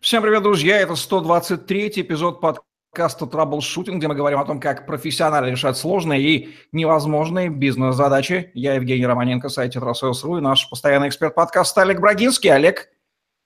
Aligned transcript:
Всем 0.00 0.22
привет, 0.22 0.42
друзья! 0.42 0.78
Это 0.78 0.94
123-й 0.94 2.00
эпизод 2.00 2.40
подкаста 2.40 3.26
«Траблшутинг», 3.26 3.98
где 3.98 4.08
мы 4.08 4.14
говорим 4.14 4.38
о 4.38 4.46
том, 4.46 4.58
как 4.58 4.86
профессионально 4.86 5.50
решать 5.50 5.76
сложные 5.76 6.22
и 6.22 6.48
невозможные 6.72 7.50
бизнес-задачи. 7.50 8.50
Я 8.54 8.76
Евгений 8.76 9.04
Романенко, 9.04 9.50
сайт 9.50 9.74
«TetraSales.ru» 9.74 10.38
и 10.38 10.40
наш 10.40 10.70
постоянный 10.70 11.08
эксперт 11.08 11.34
подкаста 11.34 11.82
Олег 11.82 12.00
Брагинский. 12.00 12.48
Олег, 12.48 12.88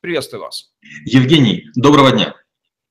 приветствую 0.00 0.42
вас. 0.42 0.70
Евгений, 1.04 1.64
доброго 1.74 2.12
дня. 2.12 2.36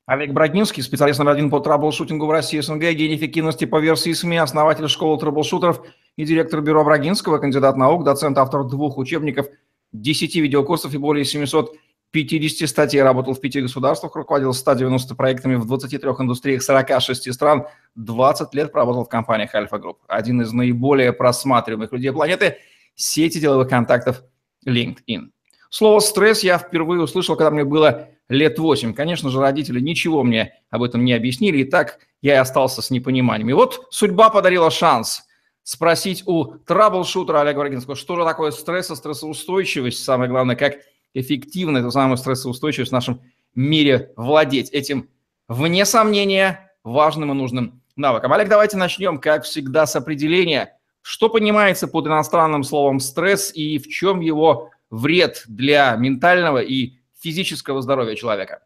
Олег 0.08 0.34
Брагинский, 0.34 0.84
специалист 0.84 1.20
номер 1.20 1.32
один 1.32 1.50
по 1.50 1.62
траблшутингу 1.62 2.26
в 2.26 2.32
России 2.32 2.60
СНГ, 2.60 2.82
гений 2.92 3.16
эффективности 3.16 3.64
по 3.64 3.80
версии 3.80 4.12
СМИ, 4.12 4.40
основатель 4.40 4.90
школы 4.90 5.18
траблшутеров 5.18 5.86
и 6.18 6.26
директор 6.26 6.60
бюро 6.60 6.84
Брагинского, 6.84 7.38
кандидат 7.38 7.78
наук, 7.78 8.04
доцент, 8.04 8.38
автор 8.38 8.66
двух 8.66 8.98
учебников, 8.98 9.48
10 9.94 10.36
видеокурсов 10.36 10.94
и 10.94 10.98
более 10.98 11.24
700 11.24 11.74
50 12.14 12.70
статей, 12.70 13.02
работал 13.02 13.34
в 13.34 13.42
пяти 13.42 13.60
государствах, 13.60 14.16
руководил 14.16 14.54
190 14.54 15.16
проектами 15.16 15.56
в 15.56 15.66
23 15.66 16.10
индустриях 16.20 16.62
46 16.62 17.34
стран, 17.34 17.66
20 17.96 18.54
лет 18.54 18.72
проработал 18.72 19.04
в 19.04 19.10
компаниях 19.10 19.54
Альфа 19.56 19.80
Групп. 19.80 19.98
Один 20.08 20.42
из 20.44 20.54
наиболее 20.54 21.12
просматриваемых 21.12 21.92
людей 21.92 22.12
планеты– 22.12 22.58
сети 22.96 23.40
деловых 23.40 23.68
контактов 23.68 24.22
LinkedIn. 24.68 25.30
Слово 25.72 26.00
«стресс» 26.02 26.44
я 26.44 26.60
впервые 26.60 27.02
услышал, 27.02 27.36
когда 27.36 27.50
мне 27.50 27.64
было 27.64 28.10
лет 28.30 28.60
8. 28.60 28.94
Конечно 28.94 29.32
же, 29.32 29.40
родители 29.40 29.80
ничего 29.80 30.22
мне 30.22 30.54
об 30.70 30.84
этом 30.84 31.04
не 31.04 31.14
объяснили, 31.14 31.60
и 31.60 31.64
так 31.64 31.98
я 32.22 32.36
и 32.36 32.38
остался 32.38 32.84
с 32.84 32.92
непониманием. 32.92 33.50
И 33.50 33.54
вот 33.54 33.88
судьба 33.90 34.30
подарила 34.30 34.70
шанс 34.70 35.24
спросить 35.64 36.22
у 36.28 36.46
траблшутера 36.60 37.42
Олега 37.42 37.58
Варгинского, 37.58 37.96
что 37.96 38.18
же 38.18 38.24
такое 38.24 38.52
стресс 38.52 38.92
и 38.92 38.96
стрессоустойчивость, 38.96 40.04
самое 40.04 40.30
главное, 40.30 40.56
как– 40.56 40.76
эффективно 41.14 41.80
эту 41.80 41.92
самую 41.92 42.18
стрессоустойчивость 42.18 42.92
в 42.92 42.94
нашем 42.94 43.22
мире 43.56 44.12
владеть 44.16 44.70
этим, 44.72 45.10
вне 45.48 45.86
сомнения, 45.86 46.72
важным 46.84 47.32
и 47.32 47.36
нужным 47.36 47.82
навыком. 47.96 48.34
Олег, 48.34 48.50
давайте 48.50 48.78
начнем, 48.78 49.20
как 49.20 49.44
всегда, 49.44 49.86
с 49.86 49.96
определения. 49.96 50.78
Что 51.02 51.30
понимается 51.30 51.88
под 51.88 52.08
иностранным 52.08 52.64
словом 52.64 53.00
«стресс» 53.00 53.52
и 53.54 53.78
в 53.78 53.88
чем 53.88 54.22
его 54.22 54.72
вред 54.90 55.44
для 55.48 55.96
ментального 55.96 56.60
и 56.60 56.94
физического 57.20 57.82
здоровья 57.82 58.16
человека? 58.16 58.62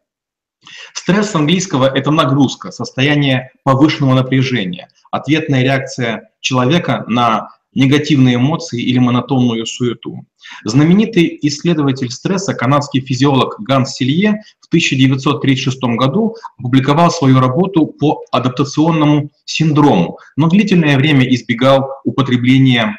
Стресс 0.92 1.30
с 1.30 1.34
английского– 1.34 1.86
это 1.94 2.10
нагрузка, 2.10 2.70
состояние 2.70 3.52
повышенного 3.64 4.14
напряжения, 4.14 4.88
ответная 5.10 5.62
реакция 5.62 6.30
человека 6.40 7.04
на 7.06 7.48
негативные 7.74 8.36
эмоции 8.36 8.80
или 8.80 8.98
монотонную 8.98 9.66
суету. 9.66 10.26
Знаменитый 10.64 11.38
исследователь 11.42 12.10
стресса, 12.10 12.54
канадский 12.54 13.00
физиолог 13.00 13.56
Ганс 13.60 13.94
Силье 13.94 14.42
в 14.60 14.66
1936 14.68 15.78
году 15.96 16.34
опубликовал 16.58 17.10
свою 17.10 17.40
работу 17.40 17.86
по 17.86 18.22
адаптационному 18.32 19.30
синдрому, 19.44 20.18
но 20.36 20.48
длительное 20.48 20.96
время 20.96 21.28
избегал 21.34 21.90
употребления 22.04 22.96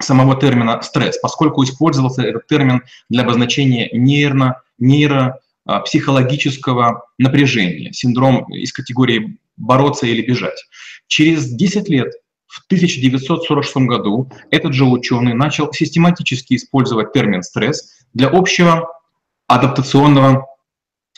самого 0.00 0.38
термина 0.38 0.80
«стресс», 0.82 1.18
поскольку 1.18 1.64
использовался 1.64 2.22
этот 2.22 2.46
термин 2.46 2.82
для 3.08 3.22
обозначения 3.22 3.88
нейро, 3.92 4.62
нейро 4.78 5.40
психологического 5.84 7.04
напряжения, 7.18 7.92
синдром 7.92 8.44
из 8.52 8.72
категории 8.72 9.38
«бороться 9.56 10.06
или 10.06 10.22
бежать». 10.22 10.64
Через 11.08 11.50
10 11.50 11.88
лет 11.88 12.12
в 12.48 12.64
1946 12.66 13.76
году 13.86 14.30
этот 14.50 14.72
же 14.72 14.84
ученый 14.84 15.34
начал 15.34 15.72
систематически 15.72 16.54
использовать 16.54 17.12
термин 17.12 17.42
«стресс» 17.42 17.98
для 18.14 18.28
общего 18.28 18.88
адаптационного 19.46 20.46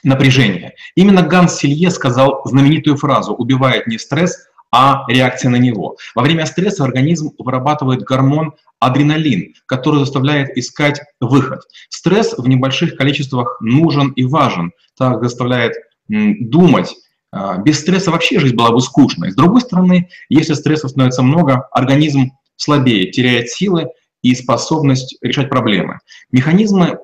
напряжения. 0.03 0.75
Именно 0.95 1.23
Ганс 1.23 1.57
Силье 1.57 1.91
сказал 1.91 2.43
знаменитую 2.45 2.97
фразу 2.97 3.33
«убивает 3.33 3.87
не 3.87 3.99
стресс, 3.99 4.47
а 4.73 5.05
реакция 5.09 5.51
на 5.51 5.57
него». 5.57 5.97
Во 6.15 6.23
время 6.23 6.47
стресса 6.47 6.85
организм 6.85 7.31
вырабатывает 7.39 8.03
гормон 8.03 8.55
адреналин, 8.79 9.55
который 9.67 10.01
заставляет 10.01 10.57
искать 10.57 11.01
выход. 11.21 11.61
Стресс 11.91 12.35
в 12.37 12.49
небольших 12.49 12.97
количествах 12.97 13.59
нужен 13.61 14.11
и 14.13 14.25
важен, 14.25 14.73
так 14.97 15.23
заставляет 15.23 15.75
думать, 16.09 16.95
без 17.33 17.81
стресса 17.81 18.11
вообще 18.11 18.41
жизнь 18.41 18.57
была 18.57 18.71
бы 18.71 18.81
скучной. 18.81 19.31
С 19.31 19.37
другой 19.37 19.61
стороны, 19.61 20.09
если 20.29 20.55
стресса 20.55 20.89
становится 20.89 21.23
много, 21.23 21.69
организм 21.71 22.33
слабеет, 22.57 23.13
теряет 23.13 23.51
силы 23.51 23.89
и 24.23 24.35
способность 24.35 25.17
решать 25.23 25.49
проблемы. 25.49 26.01
Механизмы, 26.31 26.99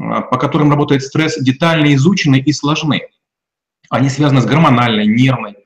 а, 0.00 0.22
по 0.22 0.38
которым 0.38 0.70
работает 0.70 1.02
стресс, 1.02 1.36
детально 1.38 1.94
изучены 1.94 2.40
и 2.40 2.52
сложны. 2.52 3.02
Они 3.90 4.08
связаны 4.08 4.40
с 4.40 4.46
гормональной, 4.46 5.06
нервной 5.06 5.56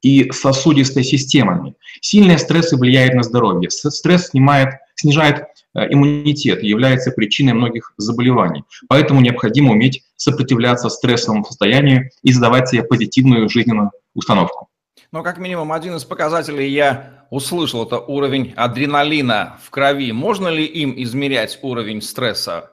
и 0.00 0.30
сосудистой 0.30 1.04
системами. 1.04 1.74
Сильные 2.00 2.38
стрессы 2.38 2.76
влияют 2.76 3.14
на 3.14 3.22
здоровье. 3.22 3.70
Стресс 3.70 4.28
снимает, 4.28 4.74
снижает 4.94 5.44
Э, 5.74 5.92
иммунитет 5.92 6.62
является 6.62 7.10
причиной 7.10 7.52
многих 7.52 7.92
заболеваний. 7.96 8.64
Поэтому 8.88 9.20
необходимо 9.20 9.72
уметь 9.72 10.04
сопротивляться 10.16 10.88
стрессовому 10.88 11.44
состоянию 11.44 12.10
и 12.22 12.32
задавать 12.32 12.68
себе 12.68 12.84
позитивную 12.84 13.48
жизненную 13.48 13.90
установку. 14.14 14.68
Но 15.10 15.22
как 15.22 15.38
минимум 15.38 15.72
один 15.72 15.96
из 15.96 16.04
показателей 16.04 16.68
я 16.70 17.26
услышал, 17.30 17.84
это 17.84 17.98
уровень 17.98 18.52
адреналина 18.56 19.58
в 19.62 19.70
крови. 19.70 20.12
Можно 20.12 20.48
ли 20.48 20.64
им 20.64 20.94
измерять 20.96 21.58
уровень 21.62 22.02
стресса? 22.02 22.70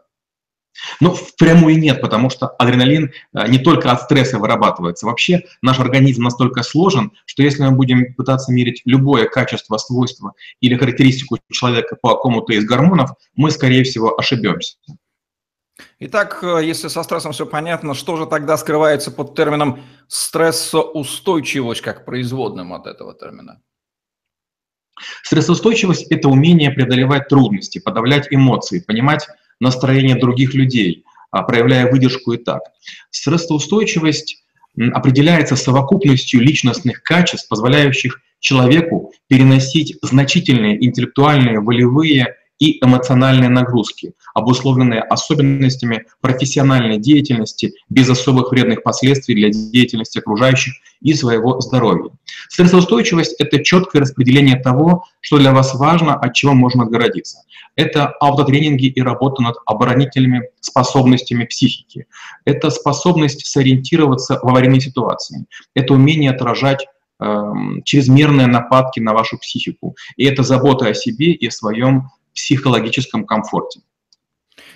Ну, 1.00 1.14
впрямую 1.14 1.78
нет, 1.78 2.02
потому 2.02 2.30
что 2.30 2.48
адреналин 2.48 3.12
э, 3.34 3.48
не 3.48 3.59
только 3.59 3.92
от 3.92 4.02
стресса 4.02 4.40
вырабатывается. 4.40 5.06
Вообще 5.06 5.42
наш 5.62 5.80
организм 5.80 6.24
настолько 6.24 6.64
сложен, 6.64 7.12
что 7.26 7.44
если 7.44 7.64
мы 7.64 7.72
будем 7.72 8.14
пытаться 8.14 8.52
мерить 8.52 8.82
любое 8.86 9.28
качество, 9.28 9.78
свойство 9.78 10.34
или 10.59 10.78
характеристику 10.78 11.38
человека 11.52 11.98
по 12.02 12.16
какому-то 12.16 12.54
из 12.54 12.66
гормонов, 12.66 13.12
мы, 13.36 13.52
скорее 13.52 13.84
всего, 13.84 14.18
ошибемся. 14.18 14.78
Итак, 16.00 16.40
э, 16.44 16.62
если 16.64 16.88
со 16.88 17.03
стрессом 17.03 17.32
все 17.32 17.46
понятно, 17.46 17.94
что 17.94 18.16
же 18.16 18.26
тогда 18.26 18.58
скрывается 18.58 19.12
под 19.12 19.36
термином 19.36 19.84
стрессоустойчивость, 20.08 21.82
как 21.82 22.06
производным 22.06 22.74
от 22.74 22.88
этого 22.88 23.14
термина? 23.14 23.62
Стрессоустойчивость– 25.24 26.08
это 26.12 26.30
умение 26.30 26.70
преодолевать 26.70 27.28
трудности, 27.28 27.80
подавлять 27.80 28.28
эмоции, 28.30 28.80
понимать 28.80 29.28
настроение 29.61 30.16
других 30.16 30.53
людей, 30.53 31.05
а, 31.31 31.44
проявляя 31.44 31.89
выдержку 31.89 32.33
и 32.33 32.38
так. 32.38 32.61
Стрессоустойчивость 33.11 34.44
определяется 34.94 35.55
совокупностью 35.55 36.41
личностных 36.41 37.03
качеств, 37.03 37.47
позволяющих 37.47 38.22
человеку 38.39 39.13
переносить 39.27 39.97
значительные 40.01 40.83
интеллектуальные, 40.83 41.59
волевые 41.59 42.35
и 42.61 42.77
эмоциональные 42.85 43.49
нагрузки, 43.49 44.13
обусловленные 44.35 45.01
особенностями 45.01 46.05
профессиональной 46.22 46.99
деятельности 46.99 47.73
без 47.89 48.07
особых 48.07 48.51
вредных 48.51 48.83
последствий 48.83 49.33
для 49.33 49.49
деятельности 49.49 50.19
окружающих 50.19 50.75
и 51.01 51.16
своего 51.16 51.59
здоровья. 51.59 52.11
Стрессоустойчивость– 52.49 53.35
это 53.39 53.63
четкое 53.63 54.03
распределение 54.03 54.57
того, 54.57 55.05
что 55.22 55.39
для 55.39 55.53
вас 55.53 55.73
важно, 55.73 56.13
от 56.13 56.35
чего 56.35 56.53
можно 56.53 56.83
отгородиться. 56.83 57.39
Это 57.75 58.05
автотренинги 58.19 58.85
и 58.85 59.01
работа 59.01 59.41
над 59.41 59.55
оборонительными 59.66 60.43
способностями 60.59 61.45
психики. 61.45 62.05
Это 62.45 62.69
способность 62.69 63.43
сориентироваться 63.47 64.39
в 64.39 64.47
аварийной 64.47 64.81
ситуации. 64.81 65.47
Это 65.73 65.95
умение 65.95 66.29
отражать 66.29 66.85
э, 67.19 67.43
чрезмерные 67.85 68.45
нападки 68.45 68.99
на 68.99 69.13
вашу 69.13 69.39
психику. 69.39 69.95
И 70.16 70.25
это 70.25 70.43
забота 70.43 70.85
о 70.89 70.93
себе 70.93 71.31
и 71.31 71.47
о 71.47 71.51
своем 71.51 72.11
психологическом 72.34 73.25
комфорте. 73.25 73.81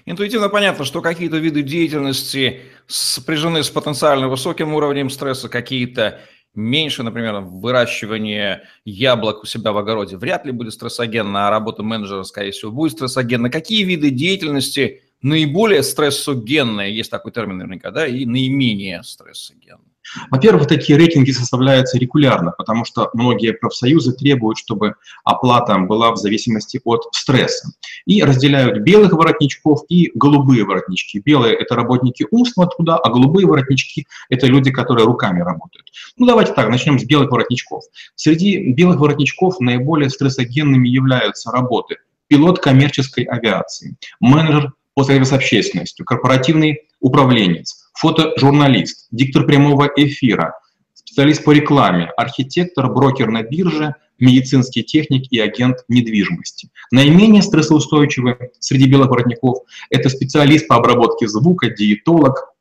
Интуитивно 0.05 0.49
понятно, 0.49 0.85
что 0.85 1.01
какие-то 1.01 1.37
виды 1.37 1.63
деятельности 1.63 2.61
сопряжены 2.87 3.63
с 3.63 3.69
потенциально 3.69 4.27
высоким 4.27 4.73
уровнем 4.73 5.09
стресса, 5.09 5.49
какие-то 5.49 6.21
меньше, 6.53 7.03
например, 7.03 7.41
выращивание 7.41 8.63
яблок 8.85 9.43
у 9.43 9.45
себя 9.45 9.71
в 9.71 9.77
огороде 9.77 10.17
вряд 10.17 10.45
ли 10.45 10.51
будет 10.51 10.73
стрессогенно, 10.73 11.47
а 11.47 11.49
работа 11.49 11.83
менеджера, 11.83 12.23
скорее 12.23 12.51
всего, 12.51 12.71
будет 12.71 12.93
стрессогенна. 12.93 13.49
Какие 13.49 13.83
виды 13.83 14.11
деятельности 14.11 15.01
наиболее 15.21 15.83
стрессогенные, 15.83 16.95
есть 16.95 17.11
такой 17.11 17.31
термин 17.31 17.57
наверняка, 17.57 17.91
да, 17.91 18.07
и 18.07 18.25
наименее 18.25 19.03
стрессогенные? 19.03 19.94
Во-первых, 20.29 20.67
такие 20.67 20.97
рейтинги 20.97 21.31
составляются 21.31 21.97
регулярно, 21.97 22.51
потому 22.57 22.85
что 22.85 23.09
многие 23.13 23.53
профсоюзы 23.53 24.13
требуют, 24.13 24.57
чтобы 24.57 24.95
оплата 25.23 25.77
была 25.77 26.11
в 26.11 26.17
зависимости 26.17 26.79
от 26.83 27.03
стресса. 27.13 27.69
И 28.05 28.23
разделяют 28.23 28.79
белых 28.79 29.13
воротничков 29.13 29.83
и 29.89 30.11
голубые 30.15 30.63
воротнички. 30.65 31.19
Белые– 31.19 31.55
это 31.59 31.75
работники 31.75 32.25
умственного 32.29 32.71
труда, 32.71 32.97
а 32.97 33.09
голубые 33.09 33.47
воротнички– 33.47 34.07
это 34.29 34.47
люди, 34.47 34.71
которые 34.71 35.05
руками 35.05 35.41
работают. 35.41 35.91
Ну, 36.17 36.25
давайте 36.25 36.53
так, 36.53 36.69
начнем 36.69 36.99
с 36.99 37.03
белых 37.03 37.31
воротничков. 37.31 37.83
Среди 38.15 38.71
белых 38.73 38.99
воротничков 38.99 39.59
наиболее 39.59 40.09
стрессогенными 40.09 40.87
являются 40.87 41.51
работы 41.51 41.97
пилот 42.27 42.59
коммерческой 42.59 43.25
авиации, 43.25 43.97
менеджер 44.19 44.73
по 44.93 45.03
связи 45.03 45.23
с 45.23 45.33
общественностью, 45.33 46.05
корпоративный 46.05 46.81
управленец, 46.99 47.84
фотожурналист, 47.95 49.07
диктор 49.11 49.45
прямого 49.45 49.89
эфира, 49.95 50.53
специалист 50.93 51.43
по 51.43 51.51
рекламе, 51.51 52.11
архитектор, 52.17 52.91
брокер 52.91 53.29
на 53.29 53.43
бирже, 53.43 53.95
медицинский 54.19 54.83
техник 54.83 55.31
и 55.31 55.39
агент 55.39 55.77
недвижимости. 55.87 56.69
Наименее 56.91 57.41
стрессоустойчивый 57.41 58.35
среди 58.59 58.87
белых 58.87 59.09
воротников– 59.09 59.59
это 59.89 60.09
специалист 60.09 60.67
по 60.67 60.75
обработке 60.75 61.27
звука, 61.27 61.69
диетолог, 61.69 62.53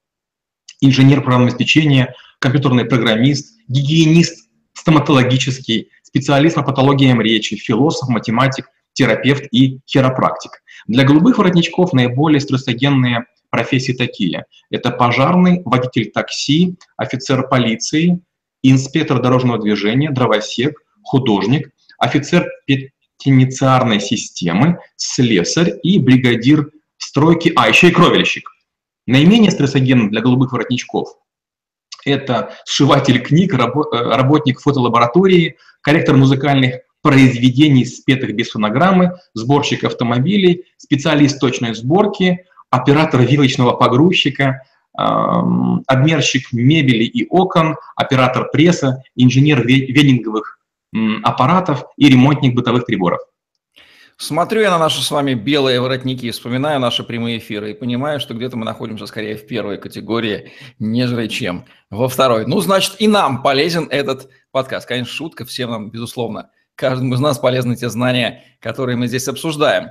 инженер 0.81 1.21
программного 1.21 1.51
обеспечения, 1.51 2.15
компьютерный 2.39 2.85
программист, 2.85 3.57
гигиенист 3.69 4.49
стоматологический, 4.75 5.91
специалист 6.03 6.57
по 6.57 6.63
патологиям 6.63 7.21
речи, 7.21 7.57
философ, 7.57 8.09
математик, 8.09 8.69
терапевт 8.93 9.45
и 9.51 9.81
хиропрактик. 9.87 10.63
Для 10.87 11.05
голубых 11.05 11.39
воротничков 11.39 11.93
наиболее 11.93 12.41
стрессогенные 12.41 13.27
профессии 13.55 13.93
такие. 13.93 14.47
Это 14.71 14.91
пожарный, 14.91 15.62
водитель 15.65 16.11
такси, 16.11 16.75
офицер 16.97 17.47
полиции, 17.47 18.21
инспектор 18.65 19.23
дорожного 19.23 19.62
движения, 19.62 20.11
дровосек, 20.11 20.83
художник, 21.05 21.71
офицер 21.99 22.49
петинициарной 22.67 24.01
системы, 24.01 24.81
слесарь 24.97 25.75
и 25.85 26.01
бригадир 26.01 26.73
стройки, 26.99 27.53
а 27.55 27.69
еще 27.69 27.91
и 27.91 27.93
кровельщик. 27.93 28.51
Наименее 29.06 29.53
стрессогенным 29.53 30.11
для 30.11 30.21
голубых 30.21 30.53
воротничков 30.53 31.17
это 32.05 32.56
сшиватель 32.67 33.23
книг, 33.23 33.55
работник 33.55 34.61
фотолаборатории, 34.61 35.56
корректор 35.81 36.17
музыкальных 36.17 36.81
произведений, 37.03 37.85
спетых 37.85 38.35
без 38.35 38.51
фонограммы, 38.51 39.12
сборщик 39.35 39.85
автомобилей, 39.85 40.65
специалист 40.77 41.39
точной 41.39 41.75
сборки, 41.75 42.47
оператор 42.75 43.23
вилочного 43.23 43.73
погрузчика, 43.73 44.62
обмерщик 44.93 46.53
мебели 46.53 47.05
и 47.05 47.26
окон, 47.29 47.76
оператор 47.97 48.50
пресса, 48.50 49.03
инженер 49.17 49.67
венинговых 49.67 50.59
аппаратов 51.23 51.85
и 51.97 52.09
ремонтник 52.09 52.55
бытовых 52.55 52.87
приборов. 52.87 53.21
Смотрю 54.17 54.61
я 54.61 54.71
на 54.71 54.79
наши 54.79 55.03
с 55.03 55.11
вами 55.11 55.35
белые 55.35 55.81
воротники, 55.81 56.31
вспоминаю 56.31 56.79
наши 56.79 57.03
прямые 57.03 57.38
эфиры 57.38 57.73
и 57.73 57.75
понимаю, 57.75 58.21
что 58.21 58.32
где-то 58.32 58.56
мы 58.56 58.65
находимся 58.65 59.06
скорее 59.06 59.35
в 59.35 59.44
первой 59.49 59.77
категории, 59.77 60.53
нежели 60.79 61.27
чем 61.27 61.65
во 61.91 62.09
второй. 62.09 62.47
Ну, 62.47 62.61
значит, 62.61 62.94
и 63.00 63.09
нам 63.09 63.43
полезен 63.43 63.88
этот 63.91 64.29
подкаст. 64.53 64.87
Конечно, 64.87 65.12
шутка, 65.12 65.44
всем 65.44 65.70
нам, 65.70 65.91
безусловно, 65.91 66.50
каждому 66.77 67.15
из 67.15 67.20
нас 67.20 67.38
полезны 67.38 67.75
те 67.75 67.88
знания, 67.88 68.44
которые 68.61 68.97
мы 68.97 69.09
здесь 69.09 69.27
обсуждаем. 69.27 69.91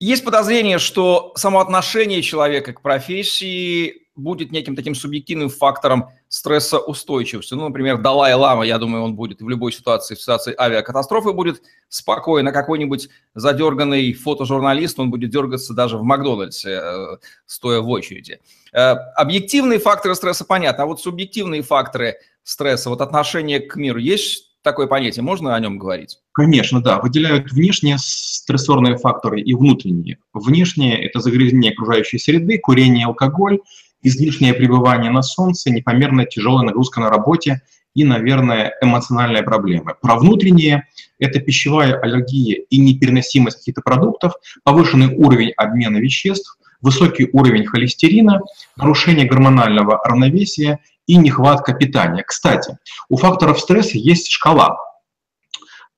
Есть 0.00 0.24
подозрение, 0.24 0.78
что 0.78 1.32
само 1.36 1.60
отношение 1.60 2.20
человека 2.20 2.72
к 2.72 2.82
профессии 2.82 4.04
будет 4.16 4.52
неким 4.52 4.76
таким 4.76 4.94
субъективным 4.94 5.48
фактором 5.48 6.10
стрессоустойчивости. 6.28 7.54
Ну, 7.54 7.68
например, 7.68 7.98
Далай-Лама, 7.98 8.64
я 8.64 8.78
думаю, 8.78 9.02
он 9.04 9.16
будет 9.16 9.40
в 9.40 9.48
любой 9.48 9.72
ситуации, 9.72 10.14
в 10.14 10.20
ситуации 10.20 10.54
авиакатастрофы 10.56 11.32
будет 11.32 11.62
спокойно. 11.88 12.52
Какой-нибудь 12.52 13.08
задерганный 13.34 14.12
фотожурналист, 14.12 14.98
он 15.00 15.10
будет 15.10 15.30
дергаться 15.30 15.74
даже 15.74 15.98
в 15.98 16.02
Макдональдсе, 16.02 16.80
э, 16.82 17.16
стоя 17.46 17.80
в 17.80 17.88
очереди. 17.88 18.40
Э, 18.72 18.92
объективные 19.16 19.78
факторы 19.78 20.14
стресса 20.14 20.44
понятно, 20.44 20.84
а 20.84 20.86
вот 20.86 21.00
субъективные 21.00 21.62
факторы 21.62 22.18
стресса, 22.44 22.90
вот 22.90 23.00
отношение 23.00 23.60
к 23.60 23.74
миру, 23.76 23.98
есть 23.98 24.53
такое 24.64 24.88
понятие, 24.88 25.22
можно 25.22 25.54
о 25.54 25.60
нем 25.60 25.78
говорить? 25.78 26.18
Конечно, 26.32 26.82
да. 26.82 26.98
Выделяют 26.98 27.52
внешние 27.52 27.96
стрессорные 27.98 28.96
факторы 28.96 29.40
и 29.40 29.54
внутренние. 29.54 30.18
Внешние– 30.32 31.00
это 31.06 31.20
загрязнение 31.20 31.72
окружающей 31.72 32.18
среды, 32.18 32.58
курение, 32.58 33.06
алкоголь, 33.06 33.60
излишнее 34.02 34.54
пребывание 34.54 35.12
на 35.12 35.22
солнце, 35.22 35.70
непомерная 35.70 36.26
тяжелая 36.26 36.66
нагрузка 36.66 37.00
на 37.00 37.10
работе 37.10 37.62
и, 37.94 38.02
наверное, 38.02 38.74
эмоциональные 38.82 39.44
проблемы. 39.44 39.94
Про 40.00 40.16
внутренние– 40.16 40.88
это 41.20 41.38
пищевая 41.38 41.94
аллергия 42.00 42.62
и 42.68 42.78
непереносимость 42.78 43.58
каких-то 43.58 43.82
продуктов, 43.82 44.34
повышенный 44.64 45.14
уровень 45.14 45.52
обмена 45.56 45.98
веществ, 45.98 46.58
высокий 46.80 47.30
уровень 47.32 47.64
холестерина, 47.66 48.40
нарушение 48.76 49.26
гормонального 49.26 50.00
равновесия 50.04 50.80
и 51.06 51.16
нехватка 51.16 51.74
питания. 51.74 52.22
Кстати, 52.22 52.78
у 53.08 53.16
факторов 53.16 53.60
стресса 53.60 53.98
есть 53.98 54.30
шкала. 54.30 54.76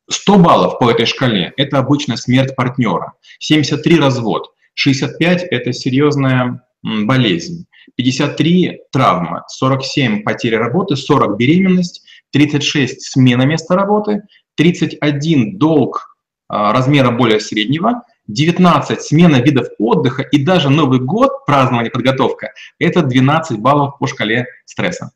100 0.08 0.38
баллов 0.38 0.78
по 0.78 0.90
этой 0.90 1.06
шкале– 1.06 1.52
это 1.56 1.78
обычно 1.78 2.16
смерть 2.16 2.54
партнера, 2.54 3.14
73– 3.40 3.98
развод, 4.00 4.52
65– 4.74 5.42
это 5.50 5.72
серьезная 5.72 6.64
болезнь, 6.82 7.66
53– 7.96 8.82
травма, 8.92 9.44
47– 9.48 10.22
потеря 10.24 10.58
работы, 10.58 10.94
40– 10.94 11.36
беременность, 11.38 12.04
36– 12.30 13.02
смена 13.12 13.42
места 13.42 13.74
работы, 13.74 14.22
31– 14.54 15.58
долг 15.58 16.16
а, 16.48 16.72
размера 16.72 17.10
более 17.10 17.40
среднего, 17.40 18.04
19– 18.28 19.02
смена 19.02 19.36
видов 19.36 19.68
отдыха 19.78 20.22
и 20.22 20.44
даже 20.44 20.70
Новый 20.70 21.00
год, 21.00 21.44
празднование, 21.46 21.90
подготовка– 21.90 22.52
это 22.78 23.02
12 23.02 23.58
баллов 23.58 23.98
по 23.98 24.06
шкале 24.06 24.46
стресса. 24.64 25.12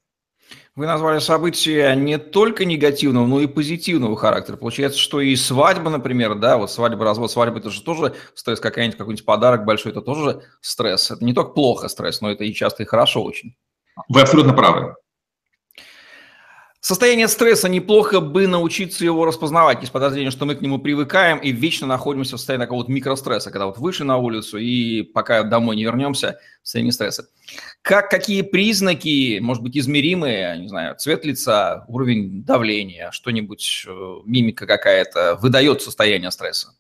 Вы 0.77 0.87
назвали 0.87 1.19
события 1.19 1.95
не 1.95 2.17
только 2.17 2.65
негативного, 2.65 3.27
но 3.27 3.41
и 3.41 3.49
позитивного 3.49 4.17
характера. 4.17 4.57
Получается, 4.57 4.99
что 4.99 5.21
и 5.21 5.35
свадьба, 5.35 5.91
например, 5.91 6.37
да, 6.37 6.57
вот 6.57 6.71
свадьба, 6.71 7.05
развод, 7.05 7.31
свадьба, 7.31 7.59
это 7.59 7.71
же 7.71 7.83
тоже 7.83 8.15
стресс, 8.35 8.61
какая-нибудь, 8.61 8.97
какой-нибудь 8.97 9.25
подарок 9.25 9.65
большой, 9.65 9.91
это 9.91 10.01
тоже 10.01 10.43
стресс. 10.61 11.11
Это 11.11 11.25
не 11.25 11.35
только 11.35 11.51
плохо 11.51 11.89
стресс, 11.89 12.21
но 12.21 12.31
это 12.31 12.45
и 12.45 12.55
часто 12.55 12.85
и 12.85 12.87
хорошо 12.87 13.23
очень. 13.25 13.57
Вы 14.09 14.21
абсолютно 14.23 14.53
правы. 14.53 14.95
Состояние 16.81 17.29
стресса 17.29 17.69
неплохо 17.69 18.21
бы 18.21 18.47
научиться 18.47 19.05
его 19.05 19.27
распознавать, 19.27 19.81
есть 19.81 19.93
подозрение, 19.93 20.31
что 20.31 20.47
мы 20.47 20.55
к 20.55 20.63
нему 20.63 20.79
привыкаем 20.79 21.37
и 21.37 21.53
вечно 21.53 21.87
находимся 21.87 22.37
в 22.37 22.39
состоянии 22.39 22.65
такого 22.65 22.79
вот 22.79 22.89
микростресса, 22.89 23.51
когда 23.51 23.67
вот 23.67 23.77
вышли 23.77 24.05
на 24.05 24.17
улицу 24.17 24.57
и 24.57 25.03
пока 25.03 25.43
домой 25.43 25.77
не 25.77 25.85
вернемся, 25.85 26.39
в 26.63 26.67
состоянии 26.67 26.91
стресса. 26.91 27.29
Как, 27.83 28.09
какие 28.09 28.41
признаки, 28.41 29.41
может 29.41 29.63
быть, 29.63 29.77
измеримые, 29.77 30.59
не 30.59 30.69
знаю, 30.69 30.97
цвет 30.97 31.27
лица, 31.27 31.85
уровень 31.87 32.45
давления, 32.45 33.11
что-нибудь, 33.11 33.85
э, 33.87 34.15
мимика 34.25 34.67
какая-то, 34.67 35.37
выдает 35.37 35.83
состояние 35.83 36.31
стресса? 36.31 36.75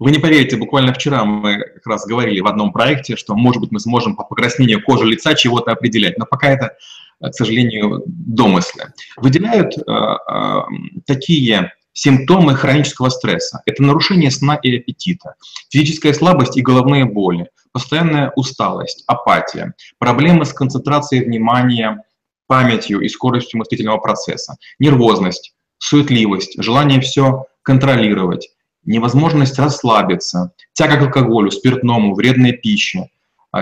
Вы 0.00 0.10
не 0.10 0.18
поверите, 0.18 0.56
буквально 0.56 0.92
вчера 0.92 1.24
мы 1.24 1.58
как 1.58 1.86
раз 1.86 2.06
говорили 2.06 2.40
в 2.40 2.48
одном 2.48 2.72
проекте, 2.72 3.14
что, 3.14 3.36
может 3.36 3.60
быть, 3.60 3.70
мы 3.70 3.78
сможем 3.78 4.16
по 4.16 4.24
покраснению 4.24 4.82
кожи 4.82 5.04
лица 5.04 5.34
чего-то 5.34 5.70
определять, 5.70 6.18
но 6.18 6.26
пока 6.26 6.48
это 6.48 6.76
к 7.22 7.34
сожалению, 7.34 8.02
домыслы. 8.06 8.92
Выделяют 9.16 9.76
э, 9.76 9.82
э, 9.82 10.60
такие 11.06 11.72
симптомы 11.92 12.54
хронического 12.54 13.10
стресса. 13.10 13.60
Это 13.66 13.82
нарушение 13.82 14.30
сна 14.30 14.54
и 14.62 14.78
аппетита, 14.78 15.34
физическая 15.70 16.14
слабость 16.14 16.56
и 16.56 16.62
головные 16.62 17.04
боли, 17.04 17.50
постоянная 17.72 18.32
усталость, 18.36 19.04
апатия, 19.06 19.74
проблемы 19.98 20.46
с 20.46 20.52
концентрацией 20.52 21.24
внимания, 21.24 22.02
памятью 22.46 23.00
и 23.00 23.08
скоростью 23.08 23.58
мыслительного 23.58 23.98
процесса, 23.98 24.56
нервозность, 24.78 25.54
суетливость, 25.78 26.62
желание 26.62 27.00
все 27.00 27.44
контролировать, 27.62 28.48
невозможность 28.84 29.58
расслабиться, 29.58 30.52
тяга 30.72 30.96
к 30.96 31.02
алкоголю, 31.02 31.50
спиртному, 31.50 32.14
вредная 32.14 32.52
пища, 32.52 33.08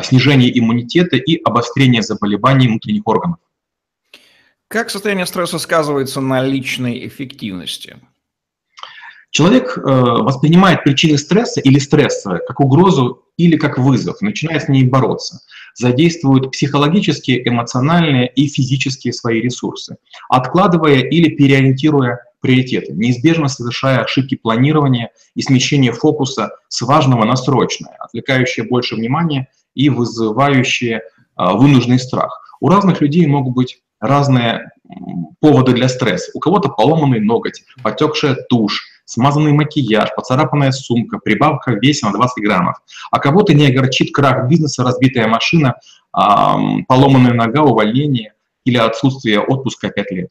снижение 0.02 0.56
иммунитета 0.58 1.16
и 1.16 1.40
обострение 1.42 2.02
заболеваний 2.02 2.68
внутренних 2.68 3.06
органов. 3.06 3.38
Как 4.68 4.90
состояние 4.90 5.26
стресса 5.26 5.58
сказывается 5.58 6.20
на 6.20 6.42
личной 6.42 7.06
эффективности? 7.06 7.96
Человек 9.30 9.76
э, 9.76 9.80
воспринимает 9.80 10.84
причины 10.84 11.18
стресса 11.18 11.60
или 11.60 11.78
стресса 11.78 12.40
как 12.46 12.60
угрозу 12.60 13.24
или 13.36 13.56
как 13.56 13.78
вызов, 13.78 14.20
начинает 14.20 14.62
с 14.62 14.68
ней 14.68 14.84
бороться, 14.84 15.40
задействует 15.74 16.50
психологические, 16.50 17.46
эмоциональные 17.46 18.30
и 18.34 18.48
физические 18.48 19.12
свои 19.12 19.40
ресурсы, 19.40 19.96
откладывая 20.28 21.00
или 21.00 21.28
переориентируя 21.28 22.20
приоритеты, 22.40 22.92
неизбежно 22.92 23.48
совершая 23.48 24.00
ошибки 24.00 24.36
планирования 24.36 25.10
и 25.34 25.42
смещение 25.42 25.92
фокуса 25.92 26.50
с 26.68 26.82
важного 26.82 27.24
на 27.24 27.36
срочное, 27.36 27.96
отвлекающее 28.00 28.66
больше 28.66 28.94
внимания 28.94 29.48
и 29.74 29.90
вызывающее 29.90 30.98
э, 30.98 31.02
вынужденный 31.36 31.98
страх. 31.98 32.56
У 32.60 32.68
разных 32.68 33.00
людей 33.00 33.26
могут 33.26 33.54
быть 33.54 33.80
разные 34.00 34.70
поводы 35.40 35.72
для 35.72 35.88
стресса. 35.88 36.30
У 36.34 36.40
кого-то 36.40 36.68
поломанный 36.68 37.20
ноготь, 37.20 37.64
потекшая 37.82 38.36
тушь, 38.48 38.86
смазанный 39.04 39.52
макияж, 39.52 40.10
поцарапанная 40.14 40.72
сумка, 40.72 41.18
прибавка 41.18 41.72
в 41.72 41.82
весе 41.82 42.06
на 42.06 42.12
20 42.12 42.42
граммов. 42.44 42.76
А 43.10 43.18
кого-то 43.18 43.54
не 43.54 43.66
огорчит 43.66 44.12
крах 44.12 44.48
бизнеса, 44.48 44.84
разбитая 44.84 45.28
машина, 45.28 45.76
поломанная 46.12 47.32
нога, 47.32 47.62
увольнение 47.62 48.34
или 48.64 48.76
отсутствие 48.76 49.40
отпуска 49.40 49.88
5 49.88 50.10
лет. 50.12 50.30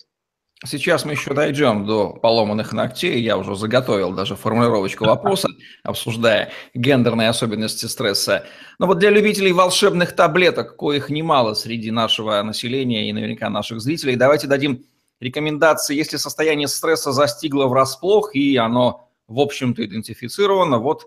Сейчас 0.65 1.05
мы 1.05 1.11
еще 1.11 1.35
дойдем 1.35 1.85
до 1.85 2.09
поломанных 2.13 2.73
ногтей. 2.73 3.21
Я 3.21 3.37
уже 3.37 3.55
заготовил 3.55 4.11
даже 4.11 4.35
формулировочку 4.35 5.05
вопроса, 5.05 5.49
обсуждая 5.83 6.51
гендерные 6.73 7.29
особенности 7.29 7.85
стресса. 7.85 8.43
Но 8.79 8.87
вот 8.87 8.97
для 8.97 9.11
любителей 9.11 9.51
волшебных 9.51 10.15
таблеток, 10.15 10.75
коих 10.75 11.11
немало 11.11 11.53
среди 11.53 11.91
нашего 11.91 12.41
населения 12.41 13.07
и 13.07 13.13
наверняка 13.13 13.51
наших 13.51 13.81
зрителей, 13.81 14.15
давайте 14.15 14.47
дадим 14.47 14.83
рекомендации, 15.19 15.95
если 15.95 16.17
состояние 16.17 16.67
стресса 16.67 17.11
застигло 17.11 17.67
врасплох 17.67 18.35
и 18.35 18.57
оно, 18.57 19.11
в 19.27 19.39
общем-то, 19.39 19.85
идентифицировано, 19.85 20.79
вот 20.79 21.05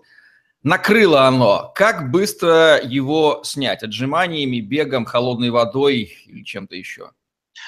накрыло 0.63 1.27
оно, 1.27 1.73
как 1.75 2.09
быстро 2.09 2.79
его 2.81 3.41
снять? 3.43 3.83
Отжиманиями, 3.83 4.61
бегом, 4.61 5.03
холодной 5.03 5.49
водой 5.49 6.17
или 6.25 6.43
чем-то 6.43 6.75
еще? 6.75 7.11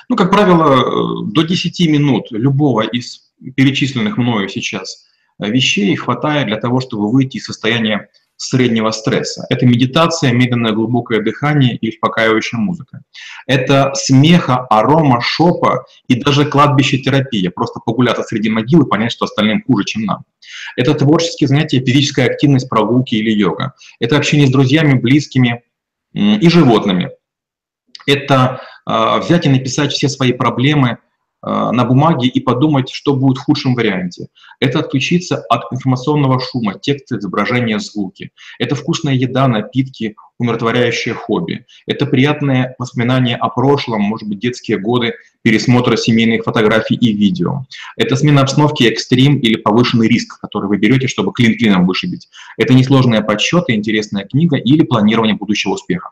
Ну, 0.09 0.15
как 0.15 0.31
правило, 0.31 1.25
до 1.25 1.43
10 1.43 1.87
минут 1.89 2.27
любого 2.31 2.81
из 2.81 3.31
перечисленных 3.55 4.17
мною 4.17 4.49
сейчас 4.49 5.05
э, 5.39 5.49
вещей 5.49 5.95
хватает 5.95 6.47
для 6.47 6.57
того, 6.57 6.79
чтобы 6.79 7.11
выйти 7.11 7.37
из 7.37 7.45
состояния 7.45 8.09
среднего 8.35 8.91
стресса. 8.91 9.45
Это 9.49 9.65
медитация, 9.65 10.31
медленное 10.31 10.71
глубокое 10.73 11.21
дыхание 11.21 11.75
и 11.75 11.89
успокаивающая 11.89 12.59
музыка. 12.59 13.01
Это 13.47 13.93
смеха, 13.95 14.65
арома, 14.69 15.21
шопа 15.21 15.85
и 16.07 16.15
даже 16.15 16.45
кладбище 16.45 16.97
терапия. 16.97 17.51
Просто 17.51 17.79
погуляться 17.79 18.23
среди 18.23 18.49
могил 18.49 18.83
и 18.83 18.89
понять, 18.89 19.11
что 19.11 19.25
остальным 19.25 19.63
хуже, 19.63 19.85
чем 19.85 20.03
нам. 20.03 20.25
Это 20.75 20.93
творческие 20.93 21.47
занятия, 21.47 21.79
физическая 21.79 22.27
активность, 22.27 22.69
прогулки 22.69 23.15
или 23.15 23.31
йога. 23.31 23.73
Это 23.99 24.17
общение 24.17 24.47
с 24.47 24.51
друзьями, 24.51 24.99
близкими 24.99 25.63
и 26.13 26.49
животными. 26.49 27.11
Это 28.05 28.61
взять 28.85 29.45
и 29.45 29.49
написать 29.49 29.91
все 29.91 30.09
свои 30.09 30.33
проблемы 30.33 30.97
а, 31.43 31.73
на 31.73 31.83
бумаге 31.83 32.27
и 32.27 32.39
подумать, 32.39 32.89
что 32.89 33.15
будет 33.15 33.37
в 33.37 33.43
худшем 33.43 33.75
варианте. 33.75 34.27
Это 34.61 34.79
отключиться 34.79 35.43
от 35.49 35.73
информационного 35.73 36.39
шума, 36.39 36.79
тексты, 36.79 37.17
изображения, 37.17 37.79
звуки. 37.79 38.31
Это 38.59 38.75
вкусная 38.75 39.13
еда, 39.13 39.49
напитки, 39.49 40.15
умиротворяющее 40.39 41.13
хобби. 41.13 41.65
Это 41.85 42.05
приятные 42.05 42.75
воспоминания 42.79 43.35
о 43.35 43.49
прошлом, 43.49 44.01
может 44.01 44.27
быть, 44.29 44.39
детские 44.39 44.79
годы, 44.79 45.15
пересмотра 45.41 45.97
семейных 45.97 46.45
фотографий 46.45 46.95
и 46.95 47.11
видео. 47.11 47.65
Это 47.97 48.15
смена 48.15 48.41
обстановки 48.41 48.83
экстрим 48.83 49.37
или 49.39 49.57
повышенный 49.57 50.07
риск, 50.07 50.39
который 50.39 50.69
вы 50.69 50.77
берете, 50.77 51.07
чтобы 51.07 51.33
клин 51.33 51.57
клином 51.57 51.85
вышибить. 51.85 52.29
Это 52.57 52.73
несложные 52.73 53.21
подсчеты, 53.21 53.73
интересная 53.73 54.23
книга 54.23 54.55
или 54.55 54.83
планирование 54.83 55.35
будущего 55.35 55.73
успеха. 55.73 56.11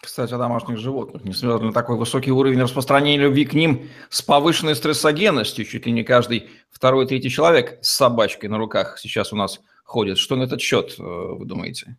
Кстати, 0.00 0.34
о 0.34 0.38
домашних 0.38 0.78
животных. 0.78 1.24
Несмотря 1.24 1.58
на 1.66 1.72
такой 1.72 1.96
высокий 1.96 2.30
уровень 2.30 2.60
распространения 2.60 3.22
любви 3.22 3.44
к 3.44 3.54
ним 3.54 3.88
с 4.10 4.22
повышенной 4.22 4.76
стрессогенностью, 4.76 5.64
чуть 5.64 5.86
ли 5.86 5.92
не 5.92 6.04
каждый 6.04 6.50
второй, 6.70 7.06
третий 7.06 7.30
человек 7.30 7.78
с 7.82 7.90
собачкой 7.92 8.50
на 8.50 8.58
руках 8.58 8.98
сейчас 8.98 9.32
у 9.32 9.36
нас 9.36 9.60
ходит. 9.84 10.18
Что 10.18 10.36
на 10.36 10.44
этот 10.44 10.60
счет 10.60 10.94
э, 10.98 11.02
вы 11.02 11.44
думаете? 11.46 11.96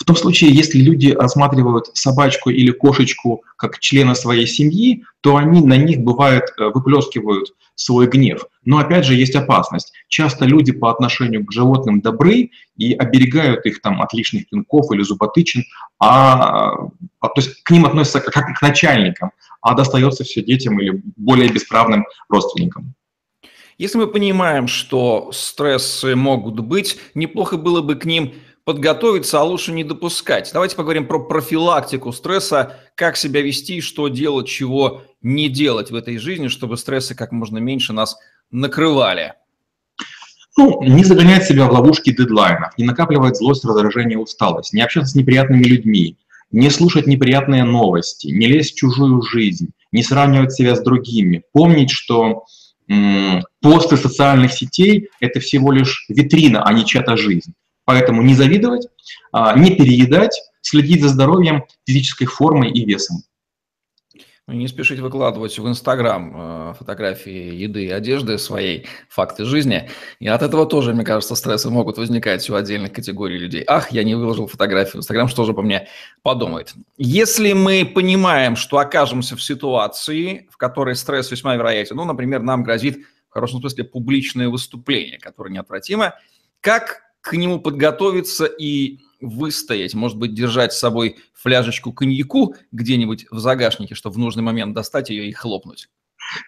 В 0.00 0.04
том 0.04 0.16
случае, 0.16 0.52
если 0.52 0.78
люди 0.78 1.08
рассматривают 1.08 1.90
собачку 1.94 2.50
или 2.50 2.70
кошечку 2.70 3.44
как 3.56 3.78
члена 3.78 4.14
своей 4.14 4.46
семьи, 4.46 5.04
то 5.20 5.36
они 5.36 5.62
на 5.62 5.76
них, 5.76 6.00
бывает, 6.00 6.44
э, 6.58 6.70
выплескивают 6.74 7.54
свой 7.74 8.06
гнев. 8.06 8.44
Но 8.64 8.78
опять 8.78 9.04
же 9.04 9.14
есть 9.14 9.34
опасность. 9.34 9.92
Часто 10.08 10.44
люди 10.44 10.72
по 10.72 10.90
отношению 10.90 11.44
к 11.44 11.52
животным 11.52 12.00
добры 12.00 12.50
и 12.76 12.94
оберегают 12.94 13.66
их 13.66 13.80
там, 13.80 14.00
от 14.00 14.12
лишних 14.12 14.48
пинков 14.48 14.92
или 14.92 15.02
зуботычин, 15.02 15.64
а, 15.98 16.72
а, 17.20 17.28
то 17.28 17.32
есть 17.36 17.62
к 17.62 17.70
ним 17.70 17.86
относятся 17.86 18.20
как 18.20 18.56
к 18.56 18.62
начальникам, 18.62 19.30
а 19.60 19.74
достается 19.74 20.24
все 20.24 20.42
детям 20.42 20.80
или 20.80 21.02
более 21.16 21.48
бесправным 21.48 22.06
родственникам. 22.28 22.94
Если 23.76 23.98
мы 23.98 24.06
понимаем, 24.06 24.68
что 24.68 25.30
стрессы 25.32 26.14
могут 26.14 26.60
быть, 26.60 26.96
неплохо 27.14 27.56
было 27.56 27.82
бы 27.82 27.96
к 27.96 28.04
ним 28.04 28.34
подготовиться, 28.64 29.40
а 29.40 29.44
лучше 29.44 29.72
не 29.72 29.84
допускать. 29.84 30.50
Давайте 30.52 30.76
поговорим 30.76 31.06
про 31.06 31.18
профилактику 31.20 32.12
стресса, 32.12 32.80
как 32.94 33.16
себя 33.16 33.42
вести, 33.42 33.80
что 33.80 34.08
делать, 34.08 34.48
чего 34.48 35.02
не 35.22 35.48
делать 35.48 35.90
в 35.90 35.94
этой 35.94 36.18
жизни, 36.18 36.48
чтобы 36.48 36.76
стрессы 36.76 37.14
как 37.14 37.32
можно 37.32 37.58
меньше 37.58 37.92
нас 37.92 38.16
накрывали. 38.50 39.34
Ну, 40.56 40.82
не 40.82 41.04
загонять 41.04 41.44
себя 41.44 41.66
в 41.66 41.72
ловушки 41.72 42.12
дедлайнов, 42.12 42.78
не 42.78 42.84
накапливать 42.84 43.36
злость, 43.36 43.64
раздражение, 43.64 44.18
усталость, 44.18 44.72
не 44.72 44.82
общаться 44.82 45.12
с 45.12 45.14
неприятными 45.16 45.64
людьми, 45.64 46.16
не 46.52 46.70
слушать 46.70 47.08
неприятные 47.08 47.64
новости, 47.64 48.28
не 48.28 48.46
лезть 48.46 48.74
в 48.74 48.76
чужую 48.76 49.20
жизнь, 49.22 49.70
не 49.90 50.04
сравнивать 50.04 50.52
себя 50.52 50.76
с 50.76 50.80
другими, 50.80 51.42
помнить, 51.52 51.90
что 51.90 52.44
м- 52.88 53.42
посты 53.60 53.96
социальных 53.96 54.52
сетей– 54.52 55.08
это 55.20 55.40
всего 55.40 55.72
лишь 55.72 56.06
витрина, 56.08 56.62
а 56.64 56.72
не 56.72 56.86
чья-то 56.86 57.16
жизнь. 57.16 57.52
Поэтому 57.84 58.22
не 58.22 58.34
завидовать, 58.34 58.88
а, 59.32 59.58
не 59.58 59.74
переедать, 59.74 60.40
следить 60.62 61.02
за 61.02 61.08
здоровьем, 61.08 61.64
физической 61.86 62.26
формой 62.26 62.70
и 62.70 62.84
весом. 62.84 63.22
Ну, 64.46 64.52
не 64.52 64.68
спешить 64.68 64.98
выкладывать 64.98 65.58
в 65.58 65.66
Инстаграм 65.66 66.32
э, 66.34 66.74
фотографии 66.74 67.54
еды 67.54 67.86
и 67.86 67.90
одежды 67.90 68.36
своей, 68.36 68.86
факты 69.08 69.46
жизни. 69.46 69.88
И 70.18 70.28
от 70.28 70.42
этого 70.42 70.66
тоже, 70.66 70.92
мне 70.92 71.02
кажется, 71.02 71.34
стрессы 71.34 71.70
могут 71.70 71.96
возникать 71.96 72.50
у 72.50 72.54
отдельных 72.54 72.92
категорий 72.92 73.38
людей. 73.38 73.64
Ах, 73.66 73.90
я 73.90 74.04
не 74.04 74.14
выложил 74.14 74.46
фотографию 74.46 74.96
в 74.96 74.96
Инстаграм, 74.96 75.28
что 75.28 75.44
же 75.44 75.54
по 75.54 75.62
мне 75.62 75.88
подумает. 76.22 76.74
Если 76.98 77.54
мы 77.54 77.86
понимаем, 77.86 78.56
что 78.56 78.76
окажемся 78.76 79.34
в 79.34 79.42
ситуации, 79.42 80.46
в 80.50 80.58
которой 80.58 80.94
стресс 80.94 81.30
весьма 81.30 81.56
вероятен, 81.56 81.96
ну, 81.96 82.04
например, 82.04 82.42
нам 82.42 82.64
грозит 82.64 82.98
в 83.30 83.32
хорошем 83.32 83.60
смысле 83.60 83.84
публичное 83.84 84.50
выступление, 84.50 85.18
которое 85.18 85.54
неотвратимо, 85.54 86.16
как 86.60 87.03
к 87.24 87.32
нему 87.32 87.58
подготовиться 87.58 88.44
и 88.44 88.98
выстоять, 89.22 89.94
может 89.94 90.18
быть, 90.18 90.34
держать 90.34 90.74
с 90.74 90.78
собой 90.78 91.16
фляжечку 91.32 91.90
коньяку 91.90 92.54
где-нибудь 92.70 93.26
в 93.30 93.38
загашнике, 93.38 93.94
чтобы 93.94 94.16
в 94.16 94.18
нужный 94.18 94.42
момент 94.42 94.74
достать 94.74 95.08
ее 95.08 95.26
и 95.26 95.32
хлопнуть. 95.32 95.88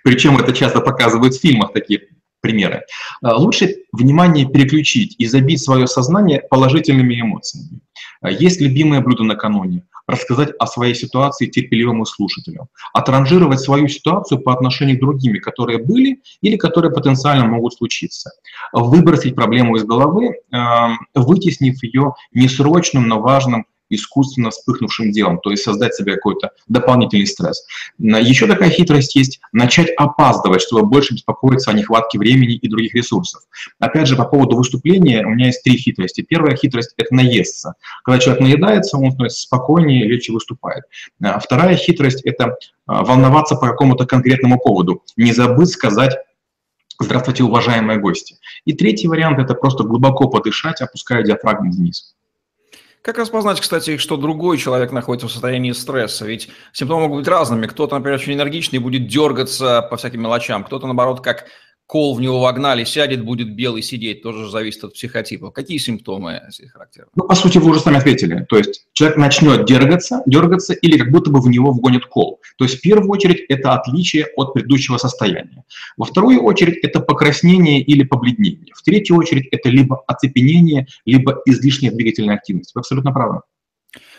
Причем 0.04 0.36
это 0.36 0.52
часто 0.52 0.82
показывают 0.82 1.34
в 1.34 1.40
фильмах 1.40 1.72
такие 1.72 2.08
примеры. 2.46 2.82
А, 3.22 3.36
лучше 3.36 3.76
внимание 3.92 4.46
переключить 4.46 5.16
и 5.18 5.26
забить 5.26 5.62
свое 5.62 5.86
сознание 5.86 6.42
положительными 6.48 7.20
эмоциями. 7.20 7.80
А, 8.20 8.30
есть 8.30 8.60
любимое 8.60 9.00
блюдо 9.00 9.24
накануне, 9.24 9.82
рассказать 10.06 10.50
о 10.60 10.66
своей 10.68 10.94
ситуации 10.94 11.46
терпеливому 11.46 12.06
слушателю, 12.06 12.68
отранжировать 12.94 13.58
свою 13.58 13.88
ситуацию 13.88 14.40
по 14.40 14.52
отношению 14.52 14.96
к 14.98 15.00
другими, 15.00 15.38
которые 15.38 15.78
были 15.78 16.22
или 16.40 16.56
которые 16.56 16.92
потенциально 16.92 17.44
могут 17.46 17.74
случиться, 17.74 18.30
выбросить 18.72 19.34
проблему 19.34 19.76
из 19.76 19.82
головы, 19.82 20.36
вытеснив 21.14 21.82
ее 21.82 22.14
несрочным, 22.32 23.08
но 23.08 23.20
важным 23.20 23.66
искусственно 23.90 24.50
вспыхнувшим 24.50 25.12
делом, 25.12 25.38
то 25.38 25.50
есть 25.50 25.62
создать 25.62 25.94
себе 25.94 26.14
какой-то 26.14 26.50
дополнительный 26.68 27.26
стресс. 27.26 27.64
Еще 27.98 28.46
такая 28.46 28.70
хитрость 28.70 29.14
есть– 29.16 29.40
начать 29.52 29.90
опаздывать, 29.96 30.62
чтобы 30.62 30.86
больше 30.86 31.14
беспокоиться 31.14 31.70
о 31.70 31.74
нехватке 31.74 32.18
времени 32.18 32.54
и 32.54 32.68
других 32.68 32.94
ресурсов. 32.94 33.42
Опять 33.78 34.08
же, 34.08 34.16
по 34.16 34.24
поводу 34.24 34.56
выступления 34.56 35.24
у 35.24 35.30
меня 35.30 35.46
есть 35.46 35.62
три 35.62 35.76
хитрости. 35.76 36.22
Первая 36.22 36.56
хитрость– 36.56 36.94
это 36.96 37.14
наесться. 37.14 37.74
Когда 38.04 38.18
человек 38.18 38.42
наедается, 38.42 38.96
он 38.96 39.12
становится 39.12 39.42
спокойнее, 39.42 40.06
легче 40.06 40.32
выступает. 40.32 40.84
А 41.22 41.38
вторая 41.38 41.76
хитрость– 41.76 42.22
это 42.24 42.56
а, 42.86 43.04
волноваться 43.04 43.56
по 43.56 43.68
какому-то 43.68 44.06
конкретному 44.06 44.58
поводу. 44.58 45.02
Не 45.16 45.32
забыть 45.32 45.70
сказать 45.70 46.16
«Здравствуйте, 46.98 47.44
уважаемые 47.44 47.98
гости». 47.98 48.36
И 48.64 48.72
третий 48.72 49.08
вариант– 49.08 49.38
это 49.40 49.54
просто 49.54 49.84
глубоко 49.84 50.28
подышать, 50.28 50.80
опуская 50.80 51.22
диафрагму 51.22 51.70
вниз. 51.70 52.15
Как 53.06 53.18
распознать, 53.18 53.60
кстати, 53.60 53.98
что 53.98 54.16
другой 54.16 54.58
человек 54.58 54.90
находится 54.90 55.28
в 55.28 55.30
состоянии 55.30 55.70
стресса? 55.70 56.26
Ведь 56.26 56.48
симптомы 56.72 57.02
могут 57.02 57.18
быть 57.18 57.28
разными. 57.28 57.68
Кто-то, 57.68 57.94
например, 57.94 58.18
очень 58.18 58.32
энергичный, 58.32 58.80
будет 58.80 59.06
дергаться 59.06 59.80
по 59.88 59.96
всяким 59.96 60.22
мелочам. 60.22 60.64
Кто-то, 60.64 60.88
наоборот, 60.88 61.20
как 61.20 61.44
кол 61.86 62.16
в 62.16 62.20
него 62.20 62.40
вогнали, 62.40 62.84
сядет, 62.84 63.24
будет 63.24 63.54
белый 63.54 63.82
сидеть, 63.82 64.22
тоже 64.22 64.50
зависит 64.50 64.84
от 64.84 64.94
психотипа. 64.94 65.50
Какие 65.50 65.78
симптомы 65.78 66.42
здесь 66.48 66.70
характерны? 66.70 67.10
Ну, 67.14 67.24
по 67.24 67.34
сути, 67.34 67.58
вы 67.58 67.70
уже 67.70 67.80
сами 67.80 67.98
ответили. 67.98 68.44
То 68.48 68.58
есть 68.58 68.86
человек 68.92 69.16
начнет 69.16 69.66
дергаться, 69.66 70.22
дергаться 70.26 70.74
или 70.74 70.98
как 70.98 71.10
будто 71.10 71.30
бы 71.30 71.40
в 71.40 71.48
него 71.48 71.70
вгонит 71.70 72.06
кол. 72.06 72.40
То 72.58 72.64
есть 72.64 72.78
в 72.78 72.80
первую 72.80 73.10
очередь 73.10 73.44
это 73.48 73.74
отличие 73.74 74.26
от 74.36 74.52
предыдущего 74.52 74.98
состояния. 74.98 75.64
Во 75.96 76.04
вторую 76.04 76.42
очередь 76.42 76.78
это 76.82 77.00
покраснение 77.00 77.80
или 77.80 78.02
побледнение. 78.02 78.74
В 78.74 78.82
третью 78.82 79.16
очередь 79.16 79.48
это 79.52 79.68
либо 79.68 80.02
оцепенение, 80.06 80.88
либо 81.04 81.40
излишняя 81.46 81.92
двигательная 81.92 82.34
активность. 82.34 82.74
Вы 82.74 82.80
абсолютно 82.80 83.12
правы. 83.12 83.42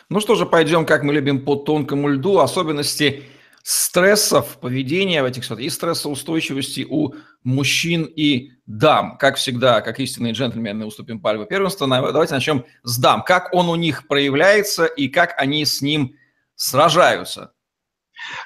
Ну 0.09 0.21
что 0.21 0.35
же, 0.35 0.45
пойдем, 0.45 0.85
как 0.85 1.03
мы 1.03 1.13
любим, 1.13 1.43
по 1.43 1.55
тонкому 1.55 2.07
льду. 2.07 2.39
Особенности 2.39 3.23
стрессов 3.69 4.61
поведения 4.61 5.21
в 5.21 5.25
этих 5.25 5.51
и 5.59 5.69
стрессоустойчивости 5.69 6.87
у 6.89 7.15
мужчин 7.43 8.03
и 8.03 8.51
дам. 8.65 9.17
Как 9.17 9.35
всегда, 9.35 9.81
как 9.81 9.99
истинные 9.99 10.31
джентльмены, 10.31 10.85
уступим 10.85 11.19
пальму 11.19 11.45
первенства. 11.45 11.85
Давайте 11.85 12.33
начнем 12.33 12.63
с 12.83 12.97
дам. 12.97 13.23
Как 13.23 13.53
он 13.53 13.67
у 13.67 13.75
них 13.75 14.07
проявляется 14.07 14.85
и 14.85 15.09
как 15.09 15.33
они 15.37 15.65
с 15.65 15.81
ним 15.81 16.15
сражаются? 16.55 17.51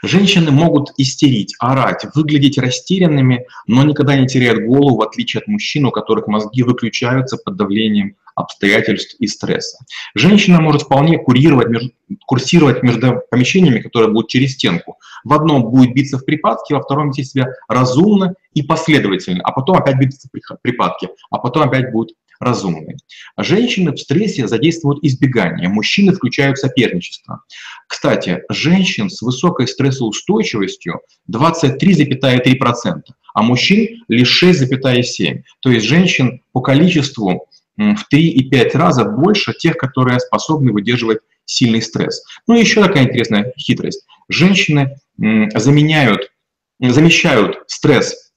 Женщины 0.03 0.51
могут 0.51 0.91
истерить, 0.97 1.55
орать, 1.59 2.05
выглядеть 2.15 2.57
растерянными, 2.57 3.45
но 3.67 3.83
никогда 3.83 4.17
не 4.17 4.27
теряют 4.27 4.65
голову, 4.65 4.97
в 4.97 5.01
отличие 5.01 5.41
от 5.41 5.47
мужчин, 5.47 5.85
у 5.85 5.91
которых 5.91 6.27
мозги 6.27 6.63
выключаются 6.63 7.37
под 7.37 7.55
давлением 7.55 8.15
обстоятельств 8.35 9.15
и 9.19 9.27
стресса. 9.27 9.77
Женщина 10.15 10.61
может 10.61 10.83
вполне 10.83 11.17
курировать, 11.17 11.67
между, 11.67 11.91
курсировать 12.25 12.81
между 12.83 13.21
помещениями, 13.29 13.79
которые 13.79 14.11
будут 14.11 14.29
через 14.29 14.53
стенку. 14.53 14.97
В 15.23 15.33
одном 15.33 15.69
будет 15.69 15.93
биться 15.93 16.17
в 16.17 16.25
припадке, 16.25 16.75
во 16.75 16.81
втором 16.81 17.09
вести 17.09 17.23
себя 17.23 17.47
разумно 17.67 18.35
и 18.53 18.63
последовательно, 18.63 19.41
а 19.43 19.51
потом 19.51 19.77
опять 19.77 19.97
биться 19.97 20.27
в 20.27 20.61
припадке, 20.61 21.09
а 21.29 21.37
потом 21.37 21.63
опять 21.63 21.91
будет 21.91 22.15
разумной. 22.41 22.97
Женщины 23.37 23.91
в 23.91 23.97
стрессе 23.97 24.47
задействуют 24.47 25.03
избегание, 25.03 25.69
мужчины 25.69 26.11
включают 26.11 26.57
соперничество. 26.57 27.43
Кстати, 27.87 28.41
женщин 28.49 29.09
с 29.09 29.21
высокой 29.21 29.67
стрессоустойчивостью 29.67 31.01
23,3%, 31.31 33.01
а 33.33 33.43
мужчин 33.43 34.03
лишь 34.07 34.43
6,7%. 34.43 35.43
То 35.61 35.71
есть 35.71 35.85
женщин 35.85 36.41
по 36.51 36.61
количеству 36.61 37.47
в 37.77 38.03
3 38.09 38.29
и 38.29 38.49
5 38.49 38.75
раза 38.75 39.05
больше 39.05 39.53
тех, 39.53 39.77
которые 39.77 40.19
способны 40.19 40.71
выдерживать 40.71 41.19
сильный 41.45 41.81
стресс. 41.81 42.23
Ну 42.47 42.55
и 42.55 42.59
еще 42.59 42.83
такая 42.83 43.03
интересная 43.03 43.53
хитрость. 43.57 44.05
Женщины 44.29 44.97
заменяют, 45.17 46.31
замещают 46.79 47.63
стресс 47.67 48.31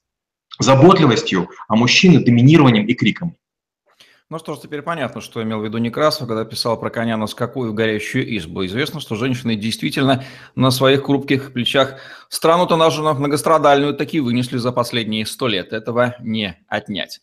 заботливостью, 0.58 1.48
а 1.68 1.76
мужчины 1.76 2.20
доминированием 2.20 2.86
и 2.86 2.94
криком. 2.94 3.36
Ну 4.34 4.40
что 4.40 4.56
ж, 4.56 4.58
теперь 4.62 4.82
понятно, 4.82 5.20
что 5.20 5.40
имел 5.44 5.60
в 5.60 5.64
виду 5.64 5.78
Некрасов, 5.78 6.26
когда 6.26 6.44
писал 6.44 6.76
про 6.76 6.90
коня 6.90 7.16
на 7.16 7.28
скаку 7.28 7.66
и 7.66 7.68
в 7.68 7.72
горящую 7.72 8.36
избу. 8.36 8.66
Известно, 8.66 8.98
что 8.98 9.14
женщины 9.14 9.54
действительно 9.54 10.24
на 10.56 10.72
своих 10.72 11.04
хрупких 11.04 11.52
плечах 11.52 12.00
страну-то 12.30 12.74
нашу 12.74 13.04
многострадальную 13.14 13.94
таки 13.94 14.18
вынесли 14.18 14.56
за 14.56 14.72
последние 14.72 15.24
сто 15.24 15.46
лет. 15.46 15.72
Этого 15.72 16.16
не 16.18 16.58
отнять. 16.66 17.20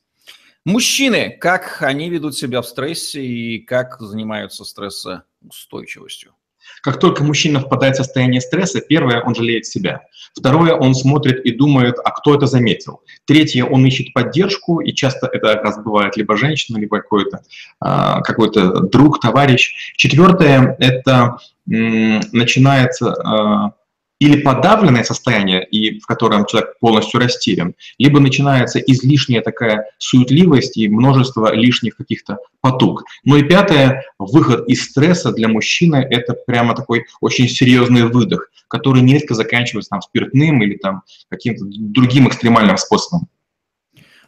Мужчины, 0.63 1.37
как 1.37 1.81
они 1.81 2.09
ведут 2.09 2.37
себя 2.37 2.61
в 2.61 2.65
стрессе 2.65 3.21
и 3.21 3.59
как 3.59 3.99
занимаются 3.99 4.63
стрессоустойчивостью? 4.63 6.33
Как 6.81 6.99
только 6.99 7.23
мужчина 7.23 7.59
впадает 7.59 7.95
в 7.95 7.97
состояние 7.97 8.41
стресса, 8.41 8.81
первое, 8.81 9.21
он 9.21 9.35
жалеет 9.35 9.65
себя. 9.65 10.01
Второе, 10.33 10.73
он 10.73 10.95
смотрит 10.95 11.45
и 11.45 11.51
думает, 11.51 11.97
а 12.03 12.11
кто 12.11 12.35
это 12.35 12.45
заметил. 12.45 13.01
Третье, 13.25 13.65
он 13.65 13.85
ищет 13.85 14.13
поддержку, 14.13 14.79
и 14.79 14.93
часто 14.93 15.27
это 15.27 15.53
как 15.53 15.63
раз 15.63 15.83
бывает 15.83 16.17
либо 16.17 16.37
женщина, 16.37 16.77
либо 16.77 16.99
какой-то 16.99 17.41
а, 17.79 18.21
какой 18.21 18.51
друг, 18.51 19.19
товарищ. 19.19 19.93
Четвертое, 19.97 20.75
это 20.79 21.37
начинается 21.65 23.13
а, 23.13 23.73
или 24.21 24.39
подавленное 24.39 25.03
состояние, 25.03 25.65
и 25.65 25.99
в 25.99 26.05
котором 26.05 26.45
человек 26.45 26.77
полностью 26.79 27.19
растерян, 27.19 27.73
либо 27.97 28.19
начинается 28.19 28.77
излишняя 28.77 29.41
такая 29.41 29.87
суетливость 29.97 30.77
и 30.77 30.87
множество 30.87 31.51
лишних 31.51 31.97
каких-то 31.97 32.37
потуг. 32.61 33.03
Ну 33.23 33.37
и 33.37 33.43
пятое, 33.43 34.03
выход 34.19 34.69
из 34.69 34.83
стресса 34.83 35.31
для 35.31 35.47
мужчины– 35.47 36.07
это 36.11 36.35
прямо 36.45 36.75
такой 36.75 37.05
очень 37.19 37.49
серьезный 37.49 38.03
выдох, 38.03 38.51
который 38.67 39.01
нередко 39.01 39.33
заканчивается 39.33 39.89
там, 39.89 40.03
спиртным 40.03 40.61
или 40.61 40.77
там, 40.77 41.01
каким-то 41.27 41.65
другим 41.67 42.27
экстремальным 42.27 42.77
способом. 42.77 43.27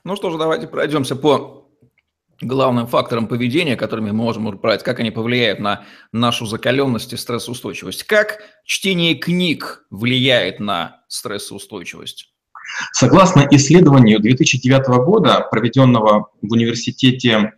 Ну 0.03 0.15
что 0.15 0.31
ж, 0.31 0.39
давайте 0.39 0.65
пройдемся 0.65 1.15
по 1.15 1.62
главным 2.43 2.87
фактором 2.87 3.27
поведения, 3.27 3.75
которыми 3.75 4.11
мы 4.11 4.23
можем 4.23 4.47
управлять, 4.47 4.83
как 4.83 4.99
они 4.99 5.11
повлияют 5.11 5.59
на 5.59 5.85
нашу 6.11 6.45
закаленность 6.45 7.13
и 7.13 7.17
стрессоустойчивость. 7.17 8.03
Как 8.03 8.39
чтение 8.65 9.15
книг 9.15 9.85
влияет 9.89 10.59
на 10.59 11.01
стрессоустойчивость? 11.07 12.29
Согласно 12.91 13.47
исследованию 13.51 14.19
2009 14.19 14.87
года, 15.05 15.47
проведенного 15.51 16.29
в 16.41 16.51
университете 16.51 17.53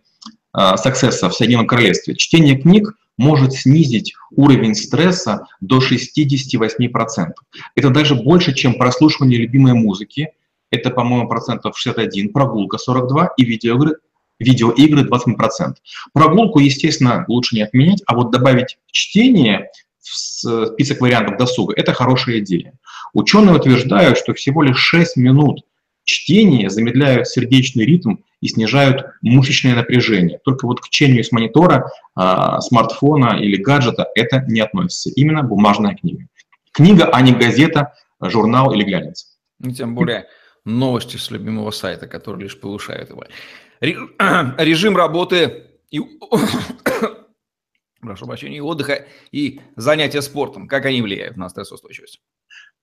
Саксесса 0.52 1.28
в 1.28 1.34
Соединенном 1.34 1.66
Королевстве, 1.66 2.16
чтение 2.16 2.56
книг 2.56 2.94
может 3.18 3.52
снизить 3.52 4.14
уровень 4.30 4.74
стресса 4.74 5.46
до 5.60 5.78
68%. 5.78 7.32
Это 7.74 7.90
даже 7.90 8.14
больше, 8.14 8.52
чем 8.52 8.74
прослушивание 8.74 9.38
любимой 9.38 9.72
музыки, 9.72 10.32
это, 10.70 10.90
по-моему, 10.90 11.28
процентов 11.28 11.78
61, 11.78 12.32
прогулка 12.32 12.76
42 12.76 13.34
и 13.36 13.44
видеоигры 13.44 13.96
видеоигры 14.38 15.02
20%. 15.02 15.74
Прогулку, 16.12 16.58
естественно, 16.58 17.24
лучше 17.28 17.56
не 17.56 17.62
отменять, 17.62 18.02
а 18.06 18.14
вот 18.14 18.30
добавить 18.30 18.78
чтение 18.90 19.70
в 20.00 20.66
список 20.66 21.00
вариантов 21.00 21.36
досуга– 21.38 21.74
это 21.76 21.92
хорошая 21.92 22.38
идея. 22.38 22.74
Ученые 23.12 23.56
утверждают, 23.56 24.18
что 24.18 24.34
всего 24.34 24.62
лишь 24.62 24.78
6 24.78 25.16
минут 25.16 25.64
чтения 26.04 26.70
замедляют 26.70 27.26
сердечный 27.26 27.84
ритм 27.84 28.16
и 28.40 28.48
снижают 28.48 29.06
мышечное 29.22 29.74
напряжение. 29.74 30.38
Только 30.44 30.66
вот 30.66 30.80
к 30.80 30.88
чтению 30.88 31.24
с 31.24 31.32
монитора, 31.32 31.90
э, 32.16 32.60
смартфона 32.60 33.38
или 33.40 33.56
гаджета 33.56 34.06
это 34.14 34.44
не 34.46 34.60
относится. 34.60 35.10
Именно 35.10 35.42
бумажная 35.42 35.96
книга. 35.96 36.26
Книга, 36.72 37.06
а 37.06 37.20
не 37.22 37.32
газета, 37.32 37.94
журнал 38.20 38.72
или 38.72 38.84
глянец. 38.84 39.36
Ну, 39.58 39.72
тем 39.72 39.94
более 39.94 40.26
новости 40.66 41.16
с 41.16 41.30
любимого 41.30 41.70
сайта, 41.70 42.06
который 42.06 42.42
лишь 42.42 42.60
повышает 42.60 43.10
его. 43.10 43.24
Режим 43.80 44.96
работы 44.96 45.64
и 45.90 46.00
прошу 48.00 48.26
прощения, 48.26 48.62
отдыха 48.62 49.06
и 49.32 49.60
занятия 49.76 50.22
спортом, 50.22 50.68
как 50.68 50.84
они 50.84 51.00
влияют 51.00 51.36
на 51.36 51.48
стрессоустойчивость? 51.48 52.20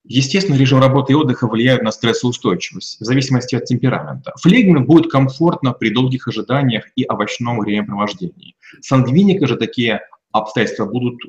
Естественно, 0.05 0.57
режим 0.57 0.81
работы 0.81 1.13
и 1.13 1.15
отдыха 1.15 1.47
влияют 1.47 1.81
на 1.81 1.91
стрессоустойчивость, 1.91 2.99
в 2.99 3.05
зависимости 3.05 3.55
от 3.55 3.65
темперамента. 3.65 4.33
Флегме 4.41 4.81
будет 4.81 5.09
комфортно 5.09 5.71
при 5.71 5.91
долгих 5.91 6.27
ожиданиях 6.27 6.85
и 6.97 7.05
овощном 7.07 7.59
времяпровождении. 7.59 8.55
Сангвиника 8.81 9.47
же 9.47 9.55
такие 9.55 10.01
обстоятельства 10.33 10.85
будут 10.85 11.19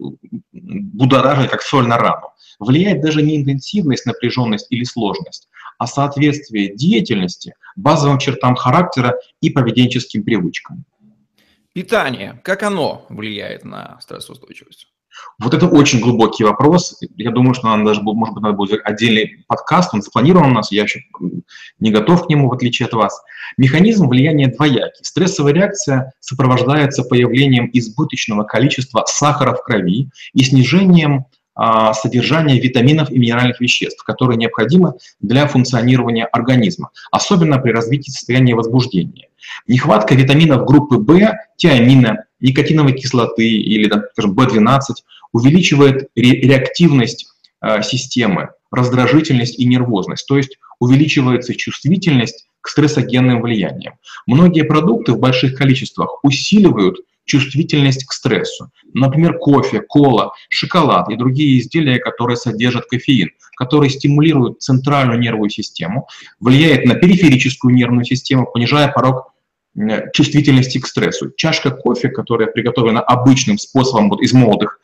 будоражить, 0.50 1.50
как 1.50 1.62
соль 1.62 1.86
на 1.86 1.98
рану. 1.98 2.32
Влияет 2.58 3.00
даже 3.00 3.22
не 3.22 3.36
интенсивность, 3.36 4.06
напряженность 4.06 4.66
или 4.70 4.82
сложность, 4.82 5.48
а 5.84 5.86
соответствие 5.86 6.74
деятельности 6.74 7.54
базовым 7.76 8.18
чертам 8.18 8.54
характера 8.54 9.18
и 9.42 9.50
поведенческим 9.50 10.24
привычкам. 10.24 10.86
Питание, 11.74 12.40
как 12.42 12.62
оно 12.62 13.04
влияет 13.10 13.66
на 13.66 13.98
стрессоустойчивость? 14.00 14.88
Вот 15.38 15.52
это 15.52 15.66
очень 15.66 16.00
глубокий 16.00 16.42
вопрос. 16.42 16.98
Я 17.16 17.30
думаю, 17.32 17.52
что 17.52 17.66
нам 17.66 17.84
даже, 17.84 18.00
может 18.00 18.34
быть, 18.34 18.42
надо 18.42 18.56
будет 18.56 18.80
отдельный 18.82 19.44
подкаст, 19.46 19.92
он 19.92 20.00
запланирован 20.00 20.52
у 20.52 20.54
нас, 20.54 20.72
я 20.72 20.84
еще 20.84 21.02
не 21.78 21.90
готов 21.90 22.24
к 22.24 22.30
нему, 22.30 22.48
в 22.48 22.54
отличие 22.54 22.86
от 22.86 22.94
вас. 22.94 23.20
Механизм 23.58 24.08
влияния 24.08 24.48
двоякий. 24.48 25.04
Стрессовая 25.04 25.52
реакция 25.52 26.14
сопровождается 26.20 27.02
появлением 27.04 27.68
избыточного 27.74 28.44
количества 28.44 29.04
сахара 29.06 29.54
в 29.54 29.62
крови 29.62 30.08
и 30.32 30.44
снижением 30.44 31.26
а, 31.54 31.94
содержания 31.94 32.58
витаминов 32.58 33.10
и 33.10 33.18
минеральных 33.18 33.60
веществ, 33.60 34.02
которые 34.04 34.36
необходимы 34.36 34.94
для 35.20 35.46
функционирования 35.46 36.24
организма, 36.26 36.90
особенно 37.10 37.58
при 37.58 37.70
развитии 37.70 38.10
состояния 38.10 38.54
возбуждения. 38.54 39.28
Нехватка 39.68 40.14
витаминов 40.14 40.64
группы 40.66 40.96
В, 40.96 41.32
тиамина, 41.56 42.24
никотиновой 42.40 42.94
кислоты 42.94 43.48
или, 43.48 43.90
скажем, 44.12 44.34
В12 44.34 44.78
увеличивает 45.32 46.08
реактивность 46.16 47.28
а, 47.60 47.82
системы, 47.82 48.50
раздражительность 48.70 49.58
и 49.58 49.64
нервозность, 49.64 50.26
то 50.26 50.36
есть 50.36 50.58
увеличивается 50.80 51.54
чувствительность 51.54 52.46
к 52.60 52.68
стрессогенным 52.68 53.42
влияниям. 53.42 53.94
Многие 54.26 54.64
продукты 54.64 55.12
в 55.12 55.18
больших 55.18 55.56
количествах 55.56 56.18
усиливают 56.24 56.98
чувствительность 57.24 58.04
к 58.06 58.12
стрессу. 58.12 58.70
Например, 58.92 59.38
кофе, 59.38 59.80
кола, 59.80 60.32
шоколад 60.48 61.10
и 61.10 61.16
другие 61.16 61.58
изделия, 61.58 61.98
которые 61.98 62.36
содержат 62.36 62.86
кофеин, 62.86 63.30
которые 63.56 63.90
стимулируют 63.90 64.62
центральную 64.62 65.18
нервную 65.18 65.50
систему, 65.50 66.08
влияет 66.40 66.84
на 66.84 66.94
периферическую 66.94 67.74
нервную 67.74 68.04
систему, 68.04 68.46
понижая 68.52 68.88
порог 68.88 69.32
чувствительности 70.12 70.78
к 70.78 70.86
стрессу. 70.86 71.32
Чашка 71.36 71.70
кофе, 71.70 72.08
которая 72.08 72.48
приготовлена 72.48 73.00
обычным 73.00 73.58
способом 73.58 74.08
вот 74.08 74.22
из 74.22 74.32
молодых 74.32 74.78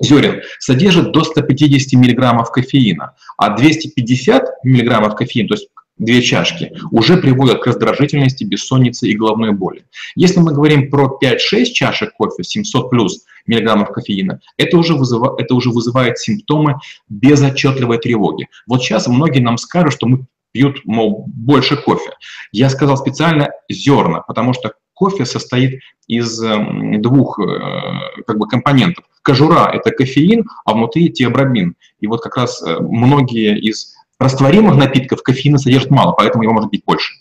зерен, 0.00 0.42
содержит 0.60 1.10
до 1.12 1.24
150 1.24 1.92
мг 1.94 2.50
кофеина, 2.52 3.16
а 3.36 3.56
250 3.56 4.64
мг 4.64 5.16
кофеина, 5.16 5.48
то 5.48 5.54
есть 5.54 5.68
две 5.98 6.22
чашки, 6.22 6.72
уже 6.90 7.16
приводят 7.16 7.62
к 7.62 7.66
раздражительности, 7.66 8.44
бессоннице 8.44 9.08
и 9.08 9.16
головной 9.16 9.52
боли. 9.52 9.84
Если 10.14 10.40
мы 10.40 10.52
говорим 10.52 10.90
про 10.90 11.18
5-6 11.22 11.64
чашек 11.66 12.12
кофе, 12.14 12.42
700 12.42 12.90
плюс 12.90 13.24
миллиграммов 13.46 13.90
кофеина, 13.90 14.40
это 14.56 14.76
уже, 14.76 14.94
вызывает, 14.94 15.40
это 15.40 15.54
уже 15.54 15.70
вызывает 15.70 16.18
симптомы 16.18 16.76
безотчетливой 17.08 17.98
тревоги. 17.98 18.48
Вот 18.66 18.82
сейчас 18.82 19.06
многие 19.08 19.40
нам 19.40 19.58
скажут, 19.58 19.94
что 19.94 20.06
мы 20.06 20.26
пьют, 20.52 20.80
мол, 20.84 21.24
больше 21.26 21.76
кофе. 21.76 22.10
Я 22.52 22.70
сказал 22.70 22.96
специально 22.96 23.50
зерна, 23.68 24.20
потому 24.20 24.54
что 24.54 24.72
кофе 24.94 25.24
состоит 25.24 25.80
из 26.08 26.42
эм, 26.42 27.00
двух 27.00 27.38
э, 27.38 28.22
как 28.26 28.38
бы, 28.38 28.48
компонентов. 28.48 29.04
Кожура– 29.22 29.70
это 29.72 29.90
кофеин, 29.90 30.44
а 30.64 30.72
внутри 30.72 31.10
теобробин. 31.10 31.74
И 32.00 32.06
вот 32.06 32.22
как 32.22 32.36
раз 32.36 32.62
э, 32.62 32.78
многие 32.80 33.58
из 33.58 33.94
растворимых 34.18 34.76
напитков 34.76 35.22
кофеина 35.22 35.58
содержат 35.58 35.90
мало, 35.90 36.12
поэтому 36.12 36.42
его 36.42 36.52
может 36.52 36.70
быть 36.70 36.84
больше. 36.84 37.14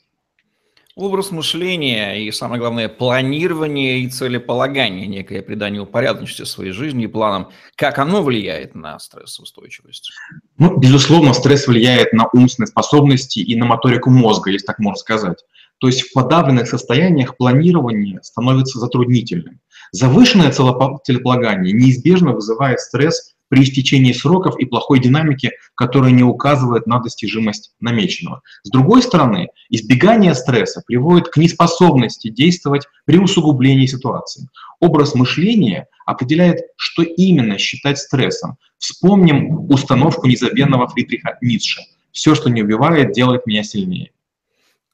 Образ 0.95 1.29
мышления 1.29 2.15
и, 2.23 2.31
самое 2.31 2.59
главное, 2.59 2.89
планирование 2.89 3.99
и 3.99 4.09
целеполагание, 4.09 5.05
некое 5.05 5.43
придание 5.43 5.83
упорядоченности 5.83 6.43
своей 6.49 6.71
жизни 6.71 7.03
и 7.03 7.07
планам, 7.07 7.49
как 7.75 7.99
оно 7.99 8.23
влияет 8.23 8.73
на 8.73 8.97
стрессоустойчивость? 8.97 10.09
Ну, 10.57 10.75
безусловно, 10.77 11.33
стресс 11.33 11.67
влияет 11.67 12.13
на 12.13 12.27
умственные 12.33 12.65
способности 12.65 13.37
и 13.37 13.55
на 13.55 13.65
моторику 13.65 14.09
мозга, 14.09 14.49
если 14.49 14.65
так 14.65 14.79
можно 14.79 14.97
сказать. 14.97 15.37
То 15.77 15.85
есть 15.85 16.01
в 16.01 16.13
подавленных 16.13 16.67
состояниях 16.67 17.37
планирование 17.37 18.19
становится 18.23 18.79
затруднительным. 18.79 19.59
Завышенное 19.91 20.51
целеполагание 20.51 21.73
неизбежно 21.73 22.31
вызывает 22.31 22.79
стресс 22.79 23.35
при 23.49 23.63
истечении 23.63 24.13
сроков 24.13 24.59
и 24.59 24.65
плохой 24.65 24.99
динамики, 24.99 25.51
которая 25.75 26.11
не 26.11 26.23
указывает 26.23 26.87
на 26.87 26.99
достижимость 26.99 27.73
намеченного. 27.79 28.41
С 28.63 28.69
другой 28.69 29.01
стороны, 29.01 29.49
избегание 29.69 30.33
стресса 30.35 30.81
приводит 30.85 31.29
к 31.29 31.37
неспособности 31.37 32.29
действовать 32.29 32.87
при 33.05 33.17
усугублении 33.17 33.85
ситуации. 33.85 34.49
Образ 34.79 35.15
мышления 35.15 35.87
определяет, 36.05 36.61
что 36.75 37.03
именно 37.03 37.57
считать 37.57 37.97
стрессом. 37.97 38.57
Вспомним 38.77 39.69
установку 39.71 40.27
незабвенного 40.27 40.87
Фридриха 40.87 41.37
Ницше. 41.41 41.81
«Все, 42.11 42.35
что 42.35 42.49
не 42.49 42.63
убивает, 42.63 43.11
делает 43.11 43.45
меня 43.45 43.63
сильнее». 43.63 44.11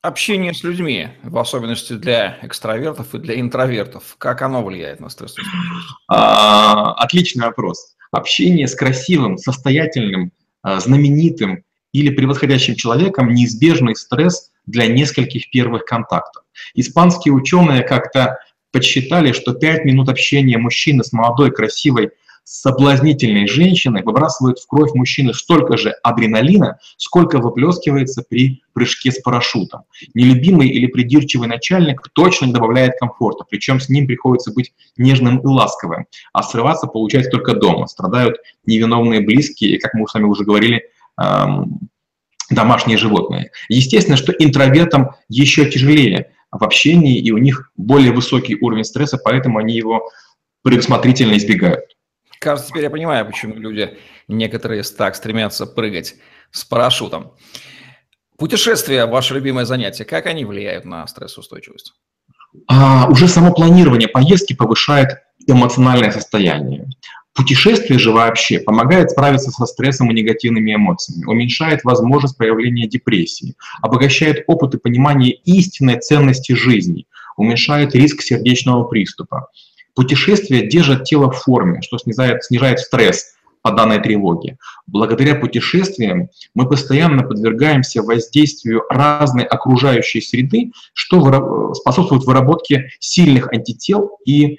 Общение 0.03 0.53
с 0.53 0.63
людьми, 0.63 1.07
в 1.23 1.37
особенности 1.37 1.93
для 1.93 2.37
экстравертов 2.41 3.15
и 3.15 3.19
для 3.19 3.39
интровертов, 3.39 4.15
как 4.17 4.41
оно 4.41 4.61
влияет 4.61 4.99
на 4.99 5.07
стрессоустойчивость? 5.07 5.87
А, 6.09 6.91
отличный 6.95 7.45
вопрос 7.45 7.95
общение 8.11 8.67
с 8.67 8.75
красивым, 8.75 9.37
состоятельным, 9.37 10.33
а, 10.61 10.81
знаменитым 10.81 11.63
или 11.93 12.09
превосходящим 12.09 12.75
человеком 12.75 13.33
неизбежный 13.33 13.95
стресс 13.95 14.51
для 14.65 14.87
нескольких 14.87 15.49
первых 15.51 15.85
контактов. 15.85 16.43
Испанские 16.75 17.33
ученые 17.33 17.83
как-то 17.83 18.39
подсчитали, 18.73 19.31
что 19.31 19.53
5 19.53 19.85
минут 19.85 20.09
общения 20.09 20.57
мужчины 20.57 21.05
с 21.05 21.13
молодой, 21.13 21.49
красивой, 21.49 22.11
соблазнительной 22.43 23.47
женщиной 23.47 24.03
выбрасывают 24.03 24.59
в 24.59 24.67
кровь 24.67 24.93
мужчины 24.93 25.33
столько 25.33 25.77
же 25.77 25.91
адреналина, 26.03 26.79
сколько 26.97 27.39
выплескивается 27.39 28.23
при 28.27 28.61
прыжке 28.73 29.11
с 29.11 29.19
парашютом. 29.19 29.83
Нелюбимый 30.13 30.67
или 30.67 30.87
придирчивый 30.87 31.47
начальник 31.47 32.01
точно 32.13 32.47
не 32.47 32.53
добавляет 32.53 32.93
комфорта, 32.99 33.45
причем 33.49 33.79
с 33.79 33.89
ним 33.89 34.07
приходится 34.07 34.51
быть 34.51 34.73
нежным 34.97 35.39
и 35.39 35.47
ласковым, 35.47 36.05
а 36.33 36.43
срываться 36.43 36.87
получается 36.87 37.31
только 37.31 37.53
дома. 37.53 37.87
Страдают 37.87 38.37
невиновные 38.65 39.21
близкие 39.21 39.75
и, 39.75 39.79
как 39.79 39.93
мы 39.93 40.07
с 40.07 40.13
вами 40.13 40.25
уже 40.25 40.43
говорили, 40.43 40.83
эм, 41.21 41.79
домашние 42.49 42.97
животные. 42.97 43.51
Естественно, 43.69 44.17
что 44.17 44.33
интровертам 44.33 45.11
еще 45.29 45.69
тяжелее 45.69 46.31
в 46.51 46.63
общении, 46.63 47.19
и 47.19 47.31
у 47.31 47.37
них 47.37 47.71
более 47.77 48.11
высокий 48.11 48.55
уровень 48.59 48.83
стресса, 48.83 49.17
поэтому 49.17 49.59
они 49.59 49.75
его 49.75 50.09
предусмотрительно 50.61 51.35
избегают. 51.37 51.92
Кажется, 52.43 52.71
теперь 52.71 52.83
я 52.83 52.89
понимаю, 52.89 53.25
почему 53.25 53.55
люди 53.55 53.97
некоторые 54.27 54.83
так 54.83 55.15
стремятся 55.15 55.65
прыгать 55.65 56.15
с 56.51 56.65
парашютом. 56.65 57.31
Путешествия– 58.37 59.05
ваше 59.07 59.35
любимое 59.35 59.63
занятие. 59.63 60.03
Как 60.03 60.25
они 60.25 60.43
влияют 60.43 60.83
на 60.83 61.07
стрессоустойчивость? 61.07 61.93
А, 62.67 63.07
уже 63.09 63.29
само 63.29 63.53
планирование 63.53 64.09
поездки 64.09 64.53
повышает 64.53 65.19
эмоциональное 65.47 66.11
состояние. 66.11 66.89
Путешествие 67.33 67.97
же 67.97 68.11
вообще 68.11 68.59
помогает 68.59 69.11
справиться 69.11 69.49
со 69.49 69.65
стрессом 69.65 70.11
и 70.11 70.13
негативными 70.13 70.75
эмоциями, 70.75 71.25
уменьшает 71.25 71.85
возможность 71.85 72.37
проявления 72.37 72.87
депрессии, 72.87 73.55
обогащает 73.81 74.43
опыт 74.47 74.75
и 74.75 74.79
понимание 74.79 75.31
истинной 75.45 75.97
ценности 76.01 76.51
жизни, 76.51 77.07
уменьшает 77.37 77.95
риск 77.95 78.21
сердечного 78.21 78.83
приступа, 78.83 79.47
Путешествия 79.95 80.67
держат 80.67 81.03
тело 81.03 81.31
в 81.31 81.37
форме, 81.37 81.81
что 81.81 81.97
снижает, 81.97 82.43
снижает 82.43 82.79
стресс 82.79 83.33
по 83.61 83.71
данной 83.71 84.01
тревоге. 84.01 84.57
Благодаря 84.87 85.35
путешествиям 85.35 86.29
мы 86.53 86.67
постоянно 86.67 87.23
подвергаемся 87.23 88.03
воздействию 88.03 88.83
разной 88.89 89.45
окружающей 89.45 90.19
среды, 90.19 90.71
что 90.93 91.73
способствует 91.73 92.25
выработке 92.25 92.89
сильных 92.99 93.53
антител 93.53 94.17
и 94.25 94.57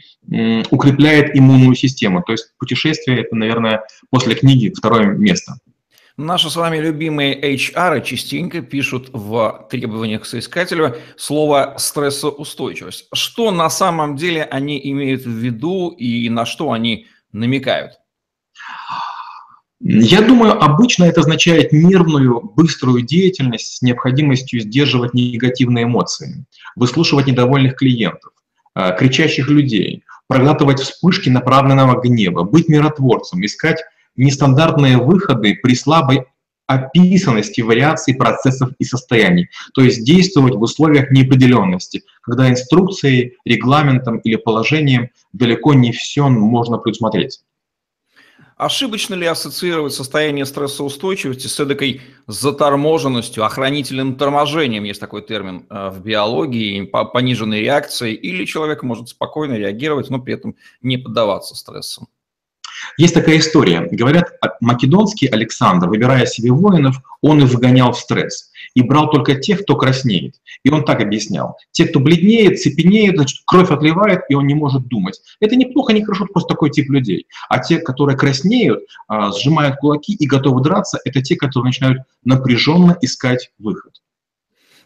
укрепляет 0.70 1.37
иммунную 1.37 1.75
систему. 1.75 2.23
То 2.23 2.33
есть 2.33 2.53
путешествие– 2.59 3.20
это, 3.20 3.37
наверное, 3.37 3.83
после 4.09 4.35
книги 4.35 4.73
второе 4.75 5.05
место. 5.05 5.57
Наши 6.16 6.48
с 6.48 6.55
вами 6.55 6.79
любимые 6.79 7.35
HR 7.57 8.00
частенько 8.05 8.62
пишут 8.62 9.11
в 9.12 9.66
требованиях 9.68 10.22
к 10.22 10.27
соискателю 10.27 10.96
слово 11.16 11.74
«стрессоустойчивость». 11.77 13.09
Что 13.12 13.50
на 13.50 13.68
самом 13.68 14.14
деле 14.14 14.44
они 14.44 14.81
имеют 14.90 15.24
в 15.24 15.31
виду 15.31 15.88
и 15.88 16.29
на 16.29 16.46
что 16.46 16.70
они 16.70 17.09
намекают? 17.33 17.94
Я 19.81 20.22
думаю, 20.22 20.62
обычно 20.62 21.03
это 21.03 21.20
означает 21.20 21.72
нервную, 21.72 22.40
быструю 22.40 23.03
деятельность 23.03 23.79
с 23.79 23.83
необходимостью 23.83 24.61
сдерживать 24.61 25.14
негативные 25.14 25.85
эмоции, 25.85 26.46
выслушивать 26.77 27.27
недовольных 27.27 27.74
клиентов, 27.74 28.33
э, 28.77 28.96
кричащих 28.96 29.48
людей, 29.48 30.05
проглатывать 30.29 30.79
вспышки 30.79 31.29
направленного 31.29 32.00
гнева, 32.00 32.44
быть 32.44 32.68
миротворцем, 32.68 33.44
искать 33.44 33.83
нестандартные 34.16 34.98
выходы 34.98 35.59
при 35.62 35.74
слабой 35.74 36.24
описанности 36.66 37.61
вариаций 37.61 38.14
процессов 38.14 38.70
и 38.79 38.85
состояний, 38.85 39.48
то 39.74 39.83
есть 39.83 40.05
действовать 40.05 40.55
в 40.55 40.62
условиях 40.62 41.11
неопределенности, 41.11 42.03
когда 42.22 42.48
инструкцией, 42.48 43.37
регламентом 43.44 44.18
или 44.18 44.37
положением 44.37 45.11
далеко 45.33 45.74
не 45.74 45.92
все 45.92 46.29
можно 46.29 46.79
предусмотреть. 46.79 47.40
Ошибочно 48.57 49.14
ли 49.14 49.27
ассоциировать 49.27 49.94
состояние 49.94 50.46
стрессоустойчивости 50.46 51.48
с 51.48 51.59
эдакой 51.59 52.03
заторможенностью, 52.29 53.44
охранительным 53.44 54.14
торможением, 54.14 54.85
есть 54.85 55.00
такой 55.00 55.22
термин 55.22 55.66
э, 55.68 55.90
в 55.90 56.00
биологии, 56.00 56.85
пониженной 56.85 57.61
реакцией, 57.62 58.14
или 58.14 58.44
человек 58.44 58.85
может 58.85 59.09
спокойно 59.09 59.55
реагировать, 59.55 60.09
но 60.09 60.20
при 60.20 60.35
этом 60.35 60.55
не 60.83 60.98
поддаваться 60.98 61.57
стрессу? 61.57 62.09
Есть 62.97 63.14
такая 63.14 63.38
история. 63.38 63.88
Говорят, 63.90 64.33
а, 64.40 64.51
македонский 64.61 65.27
Александр, 65.27 65.88
выбирая 65.88 66.27
себе 66.27 66.51
воинов, 66.53 66.97
он 67.23 67.42
их 67.42 67.51
выгонял 67.51 67.92
в 67.92 67.99
стресс 67.99 68.51
и 68.75 68.83
брал 68.83 69.11
только 69.11 69.37
тех, 69.37 69.62
кто 69.62 69.77
краснеет. 69.77 70.37
И 70.62 70.70
он 70.70 70.85
так 70.85 71.01
объяснял. 71.01 71.57
Те, 71.73 71.87
кто 71.87 72.01
бледнеет, 72.01 72.61
цепенеет, 72.61 73.16
значит, 73.16 73.42
кровь 73.47 73.70
отливает, 73.70 74.23
и 74.29 74.35
он 74.35 74.47
не 74.47 74.55
может 74.55 74.87
думать. 74.88 75.20
Это 75.40 75.57
неплохо, 75.57 75.92
не 75.92 76.05
хорошо, 76.05 76.27
просто 76.27 76.55
такой 76.55 76.70
тип 76.70 76.90
людей. 76.90 77.27
А 77.49 77.59
те, 77.59 77.79
которые 77.79 78.16
краснеют, 78.16 78.85
а, 79.09 79.33
сжимают 79.33 79.77
кулаки 79.77 80.14
и 80.14 80.27
готовы 80.27 80.62
драться, 80.62 80.99
это 81.05 81.23
те, 81.23 81.37
которые 81.37 81.68
начинают 81.68 82.03
напряженно 82.25 82.97
искать 83.01 83.51
выход. 83.59 84.01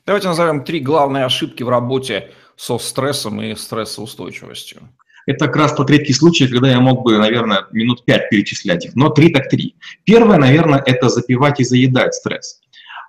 Давайте 0.06 0.28
назовем 0.28 0.64
три 0.64 0.80
главные 0.80 1.24
ошибки 1.24 1.62
в 1.62 1.68
работе 1.68 2.30
со 2.56 2.78
стрессом 2.78 3.42
и 3.42 3.54
стрессоустойчивостью. 3.54 4.88
Это 5.28 5.44
как 5.44 5.56
раз 5.56 5.74
тот 5.74 5.90
редкий 5.90 6.14
случай, 6.14 6.48
когда 6.48 6.70
я 6.70 6.80
мог 6.80 7.02
бы, 7.02 7.18
наверное, 7.18 7.66
минут 7.70 8.02
пять 8.06 8.30
перечислять 8.30 8.86
их, 8.86 8.96
но 8.96 9.10
три 9.10 9.28
так 9.28 9.50
три. 9.50 9.74
Первое, 10.04 10.38
наверное, 10.38 10.82
это 10.86 11.10
запивать 11.10 11.60
и 11.60 11.64
заедать 11.64 12.14
стресс. 12.14 12.62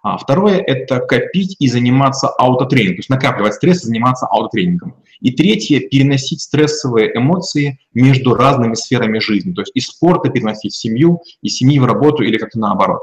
А 0.04 0.18
второе– 0.18 0.58
это 0.68 1.00
копить 1.00 1.56
и 1.60 1.70
заниматься 1.70 2.28
аутотренингом, 2.28 2.98
то 2.98 3.00
есть 3.00 3.10
накапливать 3.10 3.54
стресс 3.54 3.84
и 3.84 3.88
заниматься 3.88 4.26
аутотренингом. 4.26 4.96
И 5.22 5.32
третье– 5.32 5.80
переносить 5.92 6.42
стрессовые 6.42 7.16
эмоции 7.16 7.80
между 7.94 8.36
разными 8.36 8.74
сферами 8.74 9.20
жизни, 9.20 9.54
то 9.54 9.62
есть 9.62 9.72
из 9.74 9.88
спорта 9.88 10.30
переносить 10.30 10.74
в 10.74 10.78
семью, 10.78 11.22
из 11.42 11.56
семьи 11.56 11.80
в 11.80 11.86
работу 11.86 12.24
или 12.24 12.38
как-то 12.38 12.60
наоборот. 12.60 13.02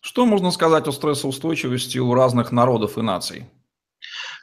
Что 0.00 0.24
можно 0.24 0.50
сказать 0.52 0.88
о 0.88 0.92
стрессоустойчивости 0.92 1.98
у 1.98 2.14
разных 2.14 2.50
народов 2.50 2.96
и 2.96 3.02
наций? 3.02 3.44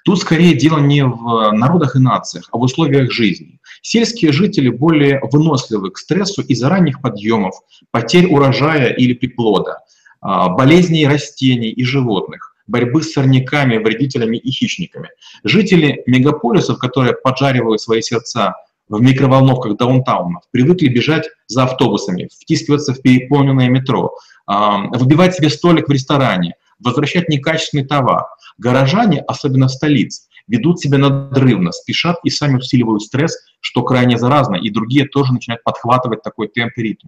Тут 0.04 0.20
скорее 0.20 0.56
дело 0.56 0.80
не 0.80 1.06
в 1.06 1.52
народах 1.52 1.96
и 1.96 2.00
нациях, 2.00 2.50
а 2.52 2.58
в 2.58 2.62
условиях 2.62 3.12
жизни. 3.12 3.60
Сельские 3.82 4.34
жители 4.34 4.70
более 4.70 5.22
выносливы 5.32 5.92
к 5.92 5.98
стрессу 5.98 6.42
из-за 6.42 6.70
ранних 6.70 7.02
подъемов, 7.02 7.56
потерь 7.92 8.28
урожая 8.28 8.94
или 8.94 9.14
приплода, 9.14 9.80
а, 10.20 10.50
болезней 10.50 11.08
растений 11.08 11.70
и 11.70 11.84
животных, 11.86 12.56
борьбы 12.68 13.02
с 13.02 13.14
сорняками, 13.14 13.78
вредителями 13.78 14.38
и 14.38 14.52
хищниками. 14.52 15.10
Жители 15.44 16.04
мегаполисов, 16.06 16.80
которые 16.80 17.14
поджаривают 17.14 17.82
свои 17.82 18.02
сердца 18.02 18.56
в 18.90 19.02
микроволновках 19.02 19.78
даунтаунов, 19.78 20.44
привыкли 20.52 20.90
бежать 20.90 21.30
за 21.48 21.64
автобусами, 21.64 22.30
втискиваться 22.42 22.94
в 22.94 23.02
переполненное 23.02 23.70
метро, 23.70 24.14
а, 24.48 24.88
выбивать 24.98 25.36
себе 25.36 25.50
столик 25.50 25.88
в 25.88 25.92
ресторане, 25.92 26.56
возвращать 26.80 27.30
некачественный 27.30 27.86
товар. 27.86 28.26
Горожане, 28.58 29.22
особенно 29.22 29.68
в 29.68 29.72
столице, 29.72 30.28
ведут 30.48 30.80
себя 30.80 30.98
надрывно, 30.98 31.72
спешат 31.72 32.18
и 32.24 32.30
сами 32.30 32.58
усиливают 32.58 33.04
стресс, 33.04 33.38
что 33.60 33.84
крайне 33.84 34.18
заразно, 34.18 34.56
и 34.56 34.70
другие 34.70 35.08
тоже 35.08 35.34
начинают 35.34 35.64
подхватывать 35.64 36.22
такой 36.22 36.48
темп 36.48 36.74
и 36.78 36.84
ритм. 36.84 37.08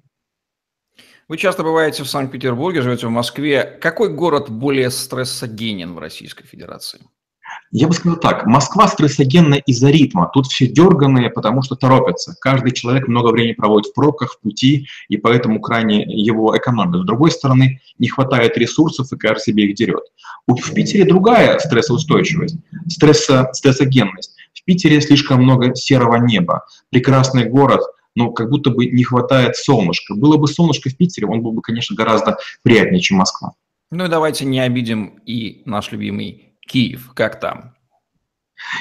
Вы 1.28 1.38
часто 1.38 1.64
бываете 1.64 2.04
в 2.04 2.08
Санкт-Петербурге, 2.08 2.82
живете 2.82 3.08
в 3.08 3.12
Москве. 3.12 3.64
Какой 3.82 4.14
город 4.14 4.50
более 4.50 4.92
стрессогенен 4.92 5.94
в 5.94 6.00
Российской 6.00 6.46
Федерации? 6.46 7.02
Я 7.78 7.90
бы 7.90 7.94
сказал 7.94 8.18
так, 8.18 8.46
Москва 8.46 8.88
стрессогенная 8.88 9.58
из-за 9.58 9.90
ритма. 9.90 10.32
Тут 10.34 10.48
все 10.48 10.66
дерганные, 10.66 11.30
потому 11.30 11.62
что 11.62 11.76
торопятся. 11.76 12.34
Каждый 12.40 12.72
человек 12.72 13.10
много 13.10 13.34
времени 13.34 13.52
проводит 13.52 13.92
в 13.92 13.94
пробках, 13.94 14.36
в 14.36 14.40
пути, 14.40 14.88
и 15.10 15.18
поэтому 15.18 15.60
крайне 15.60 16.06
его 16.08 16.58
экономит. 16.58 17.02
С 17.02 17.06
другой 17.06 17.32
стороны, 17.32 17.82
не 18.00 18.08
хватает 18.08 18.58
ресурсов, 18.58 19.12
и 19.12 19.18
каждый 19.18 19.42
себе 19.42 19.66
их 19.66 19.76
дерет. 19.76 20.04
В 20.48 20.74
Питере 20.74 21.04
другая 21.04 21.60
стрессоустойчивость, 21.60 22.56
стресса, 22.88 23.50
стрессогенность. 23.52 24.38
В 24.54 24.64
Питере 24.64 25.02
слишком 25.02 25.44
много 25.44 25.76
серого 25.76 26.16
неба. 26.16 26.64
Прекрасный 26.92 27.50
город, 27.50 27.82
но 28.16 28.32
как 28.32 28.52
будто 28.52 28.70
бы 28.70 28.86
не 28.86 29.04
хватает 29.04 29.58
солнышка. 29.58 30.16
Было 30.16 30.38
бы 30.38 30.48
солнышко 30.48 30.90
в 30.90 30.96
Питере, 30.96 31.28
он 31.28 31.42
был 31.42 31.52
бы, 31.52 31.62
конечно, 31.62 31.94
гораздо 31.94 32.38
приятнее, 32.64 33.02
чем 33.02 33.18
Москва. 33.18 33.52
Ну 33.92 34.06
и 34.06 34.08
давайте 34.08 34.46
не 34.46 34.62
обидим 34.62 35.20
и 35.26 35.62
наш 35.66 35.92
любимый 35.92 36.55
Киев, 36.68 37.12
как 37.14 37.40
там? 37.40 37.76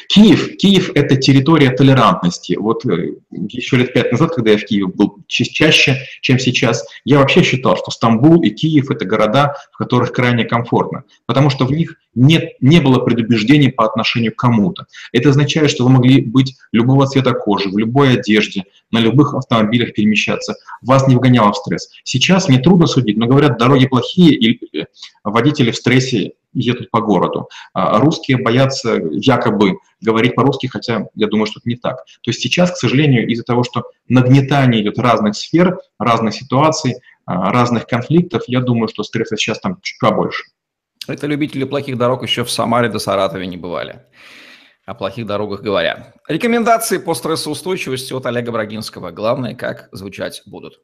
Киев, 0.08 0.56
Киев– 0.56 0.90
это 0.94 1.16
территория 1.16 1.70
толерантности. 1.70 2.56
Вот 2.58 2.84
э, 2.86 3.14
еще 3.30 3.76
лет 3.76 3.92
пять 3.92 4.12
назад, 4.12 4.34
когда 4.34 4.52
я 4.52 4.58
в 4.58 4.64
Киеве 4.64 4.86
был 4.86 5.18
чаще, 5.26 5.98
чем 6.20 6.38
сейчас, 6.38 6.84
я 7.04 7.18
вообще 7.18 7.42
считал, 7.42 7.76
что 7.76 7.90
Стамбул 7.90 8.42
и 8.42 8.50
Киев– 8.50 8.90
это 8.90 9.04
города, 9.04 9.56
в 9.72 9.76
которых 9.76 10.12
крайне 10.12 10.44
комфортно, 10.44 11.04
потому 11.26 11.50
что 11.50 11.66
в 11.66 11.72
них 11.72 11.96
нет, 12.14 12.52
не 12.60 12.80
было 12.80 13.00
предубеждений 13.00 13.72
по 13.72 13.84
отношению 13.84 14.32
к 14.32 14.38
кому-то. 14.38 14.86
Это 15.12 15.30
означает, 15.30 15.70
что 15.70 15.84
вы 15.84 15.90
могли 15.90 16.20
быть 16.20 16.54
любого 16.72 17.06
цвета 17.06 17.32
кожи, 17.32 17.68
в 17.68 17.76
любой 17.76 18.14
одежде, 18.18 18.64
на 18.90 18.98
любых 18.98 19.34
автомобилях 19.34 19.94
перемещаться. 19.94 20.54
Вас 20.82 21.08
не 21.08 21.16
вгоняло 21.16 21.52
в 21.52 21.56
стресс. 21.56 21.90
Сейчас 22.04 22.48
мне 22.48 22.58
трудно 22.58 22.86
судить, 22.86 23.16
но 23.16 23.26
говорят, 23.26 23.58
дороги 23.58 23.86
плохие, 23.86 24.34
и 24.34 24.78
э, 24.78 24.84
водители 25.24 25.72
в 25.72 25.76
стрессе 25.76 26.34
едут 26.54 26.90
по 26.90 27.00
городу. 27.00 27.48
А 27.72 27.98
русские 27.98 28.38
боятся 28.38 29.00
якобы 29.10 29.78
говорить 30.00 30.34
по-русски, 30.34 30.66
хотя 30.66 31.06
я 31.14 31.26
думаю, 31.26 31.46
что 31.46 31.60
это 31.60 31.68
не 31.68 31.76
так. 31.76 32.04
То 32.22 32.30
есть 32.30 32.40
сейчас, 32.40 32.72
к 32.72 32.76
сожалению, 32.76 33.26
из-за 33.28 33.44
того, 33.44 33.64
что 33.64 33.84
нагнетание 34.08 34.82
идет 34.82 34.98
разных 34.98 35.36
сфер, 35.36 35.78
разных 35.98 36.34
ситуаций, 36.34 36.96
а, 37.26 37.52
разных 37.52 37.86
конфликтов, 37.86 38.42
я 38.46 38.60
думаю, 38.60 38.88
что 38.88 39.02
стресса 39.02 39.36
сейчас 39.36 39.60
там 39.60 39.78
чуть 39.82 39.98
побольше. 39.98 40.44
Это 41.06 41.26
любители 41.26 41.64
плохих 41.64 41.98
дорог 41.98 42.22
еще 42.22 42.44
в 42.44 42.50
Самаре 42.50 42.88
до 42.88 42.98
Саратове 42.98 43.46
не 43.46 43.56
бывали. 43.56 44.02
О 44.86 44.94
плохих 44.94 45.26
дорогах 45.26 45.62
говоря. 45.62 46.14
Рекомендации 46.28 46.98
по 46.98 47.14
стрессоустойчивости 47.14 48.12
от 48.12 48.26
Олега 48.26 48.52
Брагинского. 48.52 49.10
Главное, 49.10 49.54
как 49.54 49.88
звучать 49.92 50.42
будут. 50.44 50.80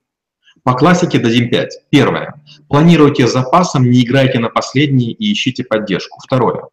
По 0.63 0.75
классике 0.75 1.19
дадим 1.19 1.49
5. 1.49 1.91
Первое. 1.91 2.35
Планируйте 2.69 3.27
с 3.27 3.33
запасом, 3.33 3.91
не 3.91 4.03
играйте 4.03 4.39
на 4.39 4.49
последние 4.49 5.13
и 5.13 5.33
ищите 5.33 5.65
поддержку. 5.65 6.19
Второе. 6.23 6.65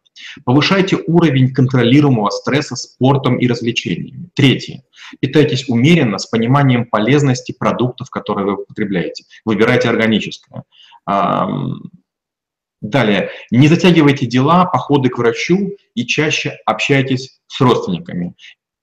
Повышайте 0.44 0.98
уровень 1.06 1.52
контролируемого 1.52 2.30
стресса 2.30 2.76
спортом 2.76 3.38
и 3.38 3.46
развлечениями. 3.46 4.28
Третье. 4.34 4.82
Питайтесь 5.20 5.68
умеренно, 5.68 6.18
с 6.18 6.26
пониманием 6.26 6.84
полезности 6.84 7.52
продуктов, 7.58 8.10
которые 8.10 8.46
вы 8.46 8.62
употребляете. 8.62 9.24
Выбирайте 9.44 9.88
органическое. 9.88 10.64
Далее. 12.80 13.30
Не 13.50 13.68
затягивайте 13.68 14.26
дела, 14.26 14.66
походы 14.66 15.08
к 15.08 15.18
врачу 15.18 15.72
и 15.94 16.04
чаще 16.06 16.58
общайтесь 16.66 17.40
с 17.46 17.60
родственниками. 17.60 18.34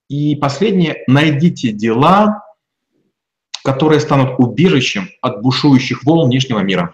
И 0.10 0.36
последнее. 0.36 1.04
Найдите 1.08 1.72
дела, 1.72 2.44
которые 3.66 4.00
станут 4.00 4.36
убежищем 4.38 5.10
от 5.22 5.42
бушующих 5.42 6.04
волн 6.04 6.30
внешнего 6.30 6.60
мира. 6.60 6.94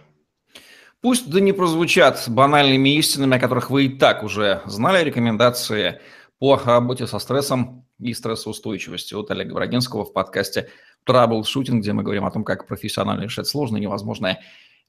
Пусть 1.02 1.30
да 1.30 1.42
не 1.42 1.52
прозвучат 1.52 2.24
банальными 2.28 2.96
истинами, 2.96 3.36
о 3.36 3.40
которых 3.40 3.70
вы 3.70 3.86
и 3.86 3.90
так 3.90 4.24
уже 4.24 4.62
знали, 4.66 5.04
рекомендации 5.04 6.00
по 6.40 6.56
работе 6.56 7.08
со 7.08 7.20
стрессом 7.20 7.86
и 8.00 8.14
стрессоустойчивостью 8.14 9.20
от 9.20 9.32
Олега 9.32 9.54
Брагинского 9.54 10.06
в 10.06 10.14
подкасте 10.14 10.70
«Troubleshooting», 11.06 11.80
где 11.80 11.92
мы 11.92 12.04
говорим 12.04 12.26
о 12.26 12.32
том, 12.32 12.46
как 12.46 12.68
профессионально 12.68 13.24
решать 13.24 13.48
сложные 13.48 13.82
невозможные 13.82 14.40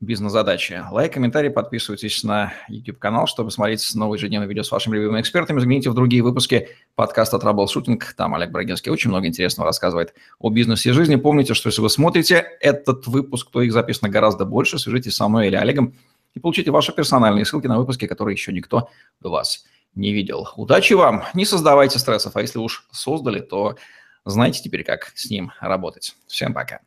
бизнес-задачи. 0.02 0.82
Лайк, 0.90 1.12
комментарий, 1.14 1.48
подписывайтесь 1.50 2.24
на 2.24 2.52
YouTube-канал, 2.68 3.26
чтобы 3.26 3.50
смотреть 3.50 3.88
новые 3.94 4.18
ежедневные 4.18 4.48
видео 4.48 4.64
с 4.64 4.70
вашими 4.70 4.96
любимыми 4.96 5.20
экспертами. 5.20 5.60
Загляните 5.60 5.90
в 5.90 5.94
другие 5.94 6.22
выпуски 6.22 6.68
подкаста 6.96 7.38
«Траблшутинг». 7.38 8.12
Там 8.16 8.34
Олег 8.34 8.50
Брагинский 8.50 8.90
очень 8.90 9.10
много 9.10 9.28
интересного 9.28 9.66
рассказывает 9.66 10.14
о 10.40 10.50
бизнесе 10.50 10.90
и 10.90 10.92
жизни. 10.92 11.16
Помните, 11.16 11.54
что 11.54 11.68
если 11.68 11.80
вы 11.80 11.88
смотрите 11.88 12.44
этот 12.60 13.06
выпуск, 13.06 13.50
то 13.50 13.62
их 13.62 13.72
записано 13.72 14.10
гораздо 14.10 14.44
больше. 14.44 14.78
Свяжитесь 14.78 15.14
со 15.14 15.28
мной 15.28 15.46
или 15.46 15.56
Олегом 15.56 15.94
и 16.34 16.40
получите 16.40 16.72
ваши 16.72 16.92
персональные 16.92 17.44
ссылки 17.44 17.68
на 17.68 17.78
выпуски, 17.78 18.06
которые 18.08 18.34
еще 18.34 18.52
никто 18.52 18.90
до 19.20 19.30
вас 19.30 19.64
не 19.94 20.12
видел. 20.12 20.48
Удачи 20.56 20.94
вам! 20.94 21.24
Не 21.32 21.44
создавайте 21.44 22.00
стрессов, 22.00 22.34
а 22.34 22.40
если 22.40 22.58
уж 22.58 22.86
создали, 22.90 23.38
то 23.40 23.76
знаете 24.24 24.62
теперь, 24.62 24.82
как 24.82 25.12
с 25.14 25.30
ним 25.30 25.52
работать. 25.60 26.16
Всем 26.26 26.54
пока! 26.54 26.80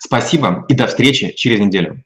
Спасибо 0.00 0.66
и 0.68 0.74
до 0.74 0.86
встречи 0.86 1.32
через 1.32 1.60
неделю. 1.60 2.04